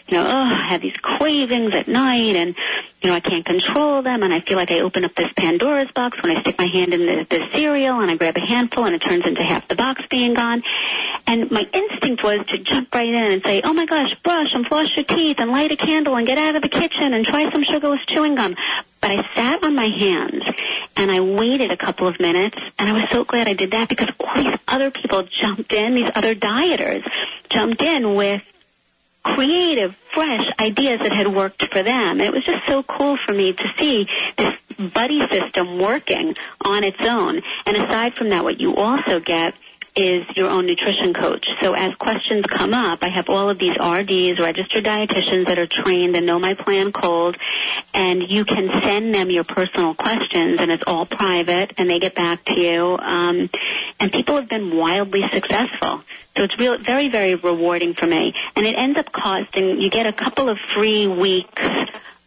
you 0.08 0.18
know, 0.18 0.26
oh, 0.26 0.30
I 0.30 0.68
have 0.70 0.82
these 0.82 0.98
cravings 0.98 1.74
at 1.74 1.88
night 1.88 2.36
and, 2.36 2.56
you 3.02 3.10
know, 3.10 3.16
I 3.16 3.20
can't 3.20 3.46
control 3.46 4.02
them 4.02 4.24
and 4.24 4.34
I 4.34 4.40
feel 4.40 4.58
like 4.58 4.72
I 4.72 4.80
open 4.80 5.06
up 5.06 5.14
this 5.14 5.32
Pandora's 5.34 5.92
box 5.92 6.22
when 6.24 6.36
I 6.36 6.42
stick 6.42 6.58
my 6.58 6.68
hand 6.68 6.94
in 6.94 7.06
the, 7.06 7.28
the 7.30 7.48
cereal 7.54 8.00
and 8.00 8.10
I 8.10 8.16
grab 8.16 8.38
a 8.38 8.46
handful 8.46 8.86
and 8.86 8.96
it 8.96 9.02
turns 9.02 9.26
into 9.26 9.44
half 9.44 9.68
the 9.68 9.76
box 9.76 10.02
being 10.10 10.34
gone. 10.34 10.64
And 11.28 11.52
my 11.52 11.68
instinct 11.74 12.24
was 12.24 12.46
to 12.48 12.58
jump 12.58 12.96
right 12.96 13.08
in 13.08 13.14
and 13.16 13.44
say, 13.44 13.62
oh 13.64 13.74
my 13.74 13.86
gosh, 13.86 14.16
brush 14.24 14.54
and 14.54 14.66
floss 14.66 14.96
your 14.96 15.04
teeth 15.04 15.38
and 15.40 15.52
light 15.52 15.74
a 15.74 15.76
candle 15.76 16.16
and 16.16 16.26
get 16.26 16.38
out 16.38 16.56
of 16.56 16.62
the 16.62 16.70
kitchen 16.70 17.14
and 17.14 17.26
try 17.26 17.52
some 17.52 17.64
sugarless 17.66 18.06
chewing 18.08 18.36
gum. 18.36 18.56
But 19.02 19.12
I 19.12 19.34
sat 19.36 19.64
on 19.64 19.76
my 19.76 19.88
hands 19.88 20.44
and 20.96 21.12
I 21.12 21.20
waited 21.20 21.70
a 21.70 21.78
couple 21.78 22.08
of 22.08 22.20
minutes 22.22 22.58
and 22.80 22.90
I 22.90 22.94
was 22.94 23.10
so 23.12 23.26
glad 23.26 23.50
I 23.50 23.54
did 23.54 23.72
that 23.72 23.90
because 23.90 24.10
all 24.22 24.42
these 24.42 24.58
other 24.70 24.90
people 24.90 25.24
jumped 25.24 25.74
in, 25.74 25.96
these 25.96 26.12
other 26.16 26.34
dieters 26.34 27.04
jumped 27.50 27.82
in 27.82 28.16
with 28.16 28.42
creative, 29.24 29.96
fresh 30.14 30.46
ideas 30.60 31.00
that 31.00 31.12
had 31.12 31.28
worked 31.28 31.62
for 31.66 31.84
them. 31.84 32.12
And 32.12 32.22
it 32.22 32.32
was 32.32 32.46
just 32.46 32.66
so 32.66 32.84
cool 32.84 33.18
for 33.18 33.34
me 33.34 33.52
to 33.52 33.74
see 33.78 34.08
this 34.38 34.54
buddy 34.94 35.28
system 35.28 35.78
working 35.78 36.36
on 36.64 36.86
its 36.86 37.02
own. 37.02 37.42
And 37.66 37.76
aside 37.76 38.14
from 38.14 38.30
that, 38.30 38.46
what 38.46 38.62
you 38.62 38.78
also 38.78 39.20
get 39.20 39.56
is 39.98 40.26
your 40.36 40.50
own 40.50 40.68
nutrition 40.68 41.14
coach. 41.14 41.48
So 41.60 41.74
as 41.74 41.96
questions 41.96 42.46
come 42.46 42.74
up, 42.74 43.04
I 43.04 43.08
have 43.08 43.30
all 43.30 43.50
of 43.50 43.58
these 43.58 43.76
RDs, 43.76 44.40
registered 44.40 44.84
dietitians 44.84 45.48
that 45.48 45.58
are 45.58 45.68
trained 45.68 46.16
and 46.16 46.26
know 46.26 46.38
my 46.38 46.54
plan 46.54 46.92
cold, 46.92 47.36
and 47.94 48.22
you 48.22 48.46
can 48.46 48.70
send 48.82 49.14
them 49.16 49.32
your 49.32 49.44
personal 49.44 49.96
questions, 49.96 50.58
and 50.60 50.72
it's 50.72 50.84
all 50.86 51.06
private, 51.06 51.74
and 51.78 51.90
they 51.90 52.00
get 52.00 52.14
back 52.14 52.46
to 52.46 52.60
you. 52.60 52.98
Um, 52.98 53.50
and 54.00 54.12
people 54.12 54.36
have 54.36 54.48
been 54.48 54.78
wildly 54.78 55.24
successful. 55.34 56.04
So 56.36 56.44
it's 56.44 56.60
real, 56.60 56.78
very, 56.78 57.10
very 57.10 57.34
rewarding 57.34 57.96
for 57.96 58.06
me. 58.06 58.36
And 58.56 58.68
it 58.68 58.78
ends 58.78 59.00
up 59.00 59.12
costing, 59.12 59.82
you 59.82 59.90
get 59.90 60.06
a 60.06 60.14
couple 60.14 60.50
of 60.50 60.60
free 60.60 61.08
weeks 61.08 61.64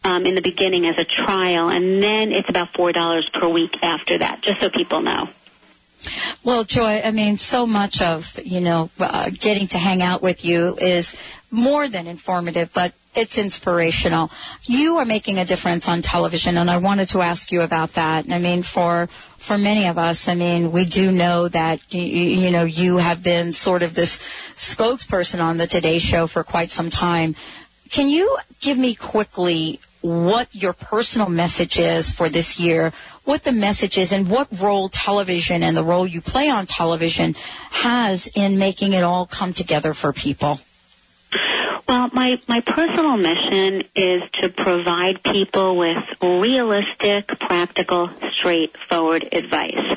um, 0.03 0.27
in 0.27 0.35
the 0.35 0.43
beginning 0.43 0.87
as 0.87 0.99
a 0.99 1.05
trial, 1.05 1.71
and 1.71 2.03
then 2.03 2.33
it's 2.33 2.49
about 2.49 2.73
$4 2.73 3.33
per 3.33 3.49
week 3.49 3.81
after 3.83 4.19
that, 4.19 4.43
just 4.43 4.61
so 4.61 4.71
people 4.71 5.03
know. 5.03 5.29
Well, 6.45 6.65
Joy, 6.65 7.03
I 7.05 7.11
mean, 7.11 7.39
so 7.39 7.67
much 7.67 8.01
of, 8.01 8.39
you 8.45 8.61
know, 8.61 8.91
uh, 8.99 9.31
getting 9.31 9.67
to 9.69 9.79
hang 9.79 10.03
out 10.03 10.23
with 10.23 10.45
you 10.45 10.77
is 10.79 11.17
more 11.51 11.89
than 11.89 12.07
informative, 12.07 12.73
but 12.73 12.95
it's 13.15 13.39
inspirational. 13.39 14.31
You 14.65 14.99
are 14.99 15.05
making 15.05 15.39
a 15.39 15.45
difference 15.45 15.89
on 15.89 16.01
television, 16.01 16.57
and 16.57 16.71
I 16.71 16.77
wanted 16.77 17.09
to 17.09 17.23
ask 17.23 17.51
you 17.51 17.63
about 17.63 17.95
that. 17.95 18.31
I 18.31 18.39
mean, 18.39 18.63
for 18.63 19.09
for 19.39 19.59
many 19.59 19.87
of 19.87 19.99
us, 19.99 20.29
I 20.29 20.35
mean, 20.35 20.71
we 20.71 20.85
do 20.85 21.11
know 21.11 21.49
that 21.49 21.81
you, 21.93 22.03
you 22.03 22.51
know 22.51 22.65
you 22.65 22.99
have 22.99 23.23
been 23.23 23.53
sort 23.53 23.83
of 23.83 23.95
this 23.95 24.19
spokesperson 24.55 25.43
on 25.43 25.59
the 25.59 25.67
Today 25.67 25.99
Show 25.99 26.27
for 26.27 26.45
quite 26.45 26.71
some 26.71 26.91
time. 26.91 27.35
Can 27.91 28.09
you 28.09 28.39
give 28.61 28.79
me 28.79 28.95
quickly 28.95 29.81
what 30.03 30.55
your 30.55 30.73
personal 30.73 31.29
message 31.29 31.79
is 31.79 32.11
for 32.11 32.29
this 32.29 32.59
year, 32.59 32.93
what 33.31 33.45
the 33.45 33.53
message 33.53 33.97
is, 33.97 34.11
and 34.11 34.29
what 34.29 34.49
role 34.61 34.89
television 34.89 35.63
and 35.63 35.77
the 35.77 35.85
role 35.85 36.05
you 36.05 36.21
play 36.21 36.49
on 36.49 36.67
television 36.67 37.33
has 37.71 38.29
in 38.35 38.59
making 38.59 38.93
it 38.93 39.05
all 39.05 39.25
come 39.25 39.53
together 39.53 39.95
for 39.95 40.13
people? 40.13 40.59
Well, 41.89 42.11
my, 42.13 42.41
my 42.49 42.61
personal 42.61 43.17
mission 43.17 43.85
is 43.95 44.23
to 44.41 44.49
provide 44.49 45.23
people 45.23 45.77
with 45.77 46.03
realistic, 46.21 47.29
practical, 47.39 48.11
straightforward 48.33 49.29
advice. 49.31 49.97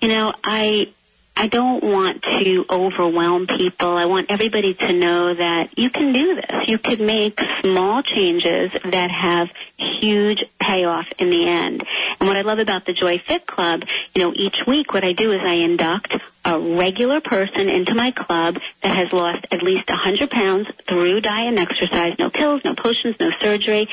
You 0.00 0.08
know, 0.08 0.32
I 0.42 0.92
I 1.34 1.48
don't 1.48 1.82
want 1.82 2.22
to 2.22 2.64
overwhelm 2.68 3.46
people. 3.46 3.96
I 3.96 4.04
want 4.04 4.30
everybody 4.30 4.74
to 4.74 4.92
know 4.92 5.34
that 5.34 5.76
you 5.78 5.90
can 5.90 6.12
do 6.12 6.34
this. 6.36 6.68
You 6.68 6.78
could 6.78 7.00
make 7.00 7.40
small 7.60 8.02
changes 8.02 8.70
that 8.84 9.10
have 9.10 9.48
huge 9.76 10.44
payoff 10.60 11.06
in 11.18 11.30
the 11.30 11.48
end. 11.48 11.84
And 12.20 12.28
what 12.28 12.36
I 12.36 12.42
love 12.42 12.58
about 12.58 12.84
the 12.84 12.92
Joy 12.92 13.18
Fit 13.18 13.46
Club, 13.46 13.84
you 14.14 14.22
know, 14.22 14.32
each 14.34 14.66
week 14.66 14.92
what 14.92 15.04
I 15.04 15.14
do 15.14 15.32
is 15.32 15.40
I 15.42 15.54
induct 15.54 16.18
a 16.44 16.58
regular 16.58 17.20
person 17.20 17.68
into 17.68 17.94
my 17.94 18.10
club 18.10 18.58
that 18.82 18.94
has 18.94 19.12
lost 19.12 19.46
at 19.50 19.62
least 19.62 19.88
100 19.88 20.30
pounds 20.30 20.68
through 20.86 21.20
diet 21.22 21.48
and 21.48 21.58
exercise, 21.58 22.18
no 22.18 22.30
pills, 22.30 22.62
no 22.64 22.74
potions, 22.74 23.16
no 23.18 23.30
surgery. 23.40 23.88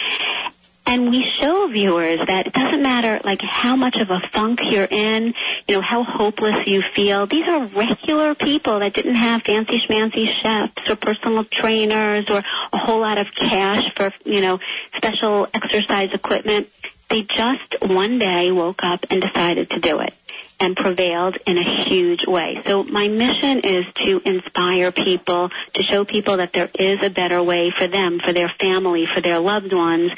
And 0.89 1.11
we 1.11 1.23
show 1.23 1.67
viewers 1.67 2.19
that 2.25 2.47
it 2.47 2.53
doesn't 2.53 2.81
matter 2.81 3.21
like 3.23 3.41
how 3.41 3.75
much 3.75 3.97
of 3.97 4.09
a 4.09 4.21
funk 4.33 4.59
you're 4.71 4.87
in, 4.89 5.35
you 5.67 5.75
know, 5.75 5.81
how 5.81 6.01
hopeless 6.03 6.67
you 6.67 6.81
feel. 6.81 7.27
These 7.27 7.47
are 7.47 7.63
regular 7.67 8.33
people 8.33 8.79
that 8.79 8.95
didn't 8.95 9.13
have 9.13 9.43
fancy 9.43 9.79
schmancy 9.87 10.25
chefs 10.25 10.89
or 10.89 10.95
personal 10.95 11.43
trainers 11.43 12.27
or 12.31 12.43
a 12.73 12.77
whole 12.79 13.01
lot 13.01 13.19
of 13.19 13.35
cash 13.35 13.93
for, 13.93 14.11
you 14.25 14.41
know, 14.41 14.59
special 14.95 15.47
exercise 15.53 16.09
equipment. 16.11 16.67
They 17.07 17.21
just 17.21 17.81
one 17.83 18.17
day 18.17 18.51
woke 18.51 18.83
up 18.83 19.05
and 19.11 19.21
decided 19.21 19.69
to 19.69 19.79
do 19.79 19.99
it 19.99 20.15
and 20.59 20.75
prevailed 20.75 21.37
in 21.45 21.57
a 21.57 21.85
huge 21.85 22.25
way. 22.27 22.61
So 22.65 22.83
my 22.83 23.07
mission 23.07 23.59
is 23.59 23.85
to 24.05 24.21
inspire 24.25 24.91
people, 24.91 25.49
to 25.73 25.83
show 25.83 26.05
people 26.05 26.37
that 26.37 26.53
there 26.53 26.69
is 26.73 26.99
a 27.03 27.09
better 27.09 27.41
way 27.41 27.71
for 27.71 27.87
them, 27.87 28.19
for 28.19 28.33
their 28.33 28.49
family, 28.49 29.05
for 29.05 29.21
their 29.21 29.39
loved 29.39 29.73
ones, 29.73 30.11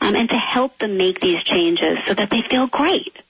um, 0.00 0.14
and 0.14 0.28
to 0.28 0.36
help 0.36 0.78
them 0.78 0.96
make 0.96 1.20
these 1.20 1.42
changes 1.42 1.98
so 2.06 2.14
that 2.14 2.30
they 2.30 2.42
feel 2.48 2.66
great. 2.66 3.22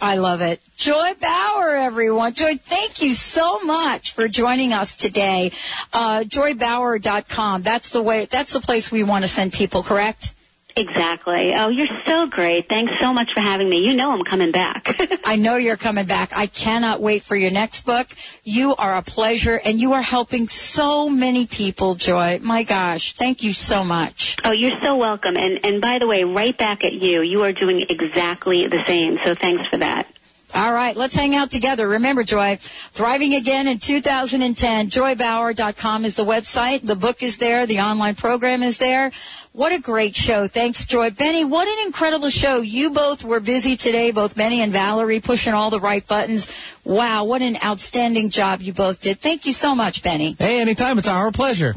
I 0.00 0.16
love 0.16 0.40
it. 0.40 0.60
Joy 0.76 1.14
Bauer, 1.20 1.70
everyone. 1.70 2.34
Joy, 2.34 2.58
thank 2.58 3.00
you 3.00 3.12
so 3.12 3.60
much 3.60 4.12
for 4.12 4.28
joining 4.28 4.72
us 4.72 4.96
today. 4.96 5.52
Uh, 5.92 6.20
joybauer.com. 6.20 7.62
That's 7.62 7.90
the 7.90 8.02
way, 8.02 8.26
that's 8.26 8.52
the 8.52 8.60
place 8.60 8.90
we 8.90 9.02
want 9.02 9.24
to 9.24 9.28
send 9.28 9.52
people, 9.52 9.82
correct? 9.82 10.34
Exactly. 10.76 11.54
Oh, 11.54 11.68
you're 11.68 11.86
so 12.04 12.26
great. 12.26 12.68
Thanks 12.68 12.92
so 13.00 13.12
much 13.12 13.32
for 13.32 13.38
having 13.40 13.68
me. 13.68 13.86
You 13.86 13.94
know 13.94 14.10
I'm 14.10 14.24
coming 14.24 14.50
back. 14.50 14.96
I 15.24 15.36
know 15.36 15.56
you're 15.56 15.76
coming 15.76 16.06
back. 16.06 16.32
I 16.34 16.48
cannot 16.48 17.00
wait 17.00 17.22
for 17.22 17.36
your 17.36 17.52
next 17.52 17.86
book. 17.86 18.08
You 18.42 18.74
are 18.74 18.96
a 18.96 19.02
pleasure 19.02 19.60
and 19.64 19.78
you 19.80 19.92
are 19.92 20.02
helping 20.02 20.48
so 20.48 21.08
many 21.08 21.46
people, 21.46 21.94
Joy. 21.94 22.40
My 22.42 22.64
gosh, 22.64 23.14
thank 23.14 23.44
you 23.44 23.52
so 23.52 23.84
much. 23.84 24.36
Oh, 24.44 24.50
you're 24.50 24.80
so 24.82 24.96
welcome. 24.96 25.36
And 25.36 25.64
and 25.64 25.80
by 25.80 26.00
the 26.00 26.08
way, 26.08 26.24
right 26.24 26.56
back 26.58 26.82
at 26.82 26.92
you. 26.92 27.22
You 27.22 27.44
are 27.44 27.52
doing 27.52 27.86
exactly 27.88 28.66
the 28.66 28.82
same. 28.84 29.18
So 29.24 29.36
thanks 29.36 29.68
for 29.68 29.76
that. 29.76 30.08
All 30.54 30.72
right, 30.72 30.94
let's 30.94 31.16
hang 31.16 31.34
out 31.34 31.50
together. 31.50 31.88
Remember, 31.88 32.22
Joy, 32.22 32.58
thriving 32.92 33.34
again 33.34 33.66
in 33.66 33.78
2010. 33.78 34.88
JoyBauer.com 34.88 36.04
is 36.04 36.14
the 36.14 36.24
website. 36.24 36.86
The 36.86 36.94
book 36.94 37.24
is 37.24 37.38
there. 37.38 37.66
The 37.66 37.80
online 37.80 38.14
program 38.14 38.62
is 38.62 38.78
there. 38.78 39.10
What 39.54 39.72
a 39.72 39.78
great 39.78 40.16
show. 40.16 40.48
Thanks, 40.48 40.84
Joy. 40.84 41.10
Benny, 41.10 41.44
what 41.44 41.68
an 41.68 41.86
incredible 41.86 42.28
show. 42.28 42.60
You 42.60 42.90
both 42.90 43.22
were 43.22 43.38
busy 43.38 43.76
today, 43.76 44.10
both 44.10 44.34
Benny 44.34 44.60
and 44.60 44.72
Valerie, 44.72 45.20
pushing 45.20 45.54
all 45.54 45.70
the 45.70 45.78
right 45.78 46.04
buttons. 46.04 46.50
Wow, 46.82 47.22
what 47.22 47.40
an 47.40 47.58
outstanding 47.62 48.30
job 48.30 48.62
you 48.62 48.72
both 48.72 49.00
did. 49.00 49.20
Thank 49.20 49.46
you 49.46 49.52
so 49.52 49.76
much, 49.76 50.02
Benny. 50.02 50.34
Hey, 50.36 50.60
anytime. 50.60 50.98
It's 50.98 51.06
our 51.06 51.30
pleasure. 51.30 51.76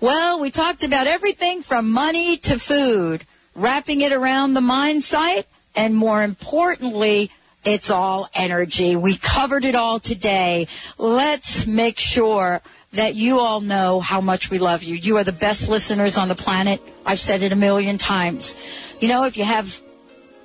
Well, 0.00 0.40
we 0.40 0.50
talked 0.50 0.82
about 0.82 1.06
everything 1.06 1.62
from 1.62 1.92
money 1.92 2.38
to 2.38 2.58
food, 2.58 3.24
wrapping 3.54 4.00
it 4.00 4.10
around 4.10 4.54
the 4.54 4.60
mindset, 4.60 5.44
and 5.76 5.94
more 5.94 6.24
importantly, 6.24 7.30
it's 7.64 7.88
all 7.88 8.28
energy. 8.34 8.96
We 8.96 9.16
covered 9.16 9.64
it 9.64 9.76
all 9.76 10.00
today. 10.00 10.66
Let's 10.98 11.68
make 11.68 12.00
sure 12.00 12.62
that 12.96 13.14
you 13.14 13.38
all 13.38 13.60
know 13.60 14.00
how 14.00 14.20
much 14.20 14.50
we 14.50 14.58
love 14.58 14.82
you. 14.82 14.94
You 14.94 15.16
are 15.18 15.24
the 15.24 15.32
best 15.32 15.68
listeners 15.68 16.18
on 16.18 16.28
the 16.28 16.34
planet. 16.34 16.82
I've 17.04 17.20
said 17.20 17.42
it 17.42 17.52
a 17.52 17.56
million 17.56 17.98
times. 17.98 18.56
You 19.00 19.08
know, 19.08 19.24
if 19.24 19.36
you 19.36 19.44
have 19.44 19.80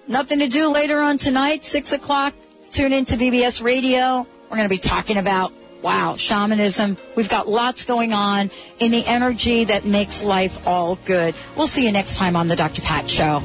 nothing 0.08 0.40
to 0.40 0.48
do 0.48 0.68
later 0.68 1.00
on 1.00 1.18
tonight, 1.18 1.64
6 1.64 1.94
o'clock, 1.94 2.34
tune 2.70 2.94
into 2.94 3.18
BBS 3.18 3.62
Radio. 3.62 4.28
We're 4.50 4.58
going 4.58 4.70
to 4.70 4.70
be 4.70 4.78
talking 4.78 5.18
about, 5.18 5.54
wow, 5.82 6.16
shamanism. 6.16 6.98
We've 7.16 7.30
got 7.30 7.48
lots 7.48 7.86
going 7.86 8.14
on 8.14 8.52
in 8.80 8.92
the 8.92 9.06
energy 9.06 9.64
that 9.66 9.86
makes 9.86 10.22
life 10.22 10.68
all 10.68 10.98
good. 11.06 11.36
We'll 11.56 11.68
see 11.68 11.86
you 11.86 11.92
next 11.92 12.18
time 12.18 12.36
on 12.36 12.48
the 12.48 12.56
Dr. 12.56 12.82
Pat 12.82 13.10
Show. 13.10 13.42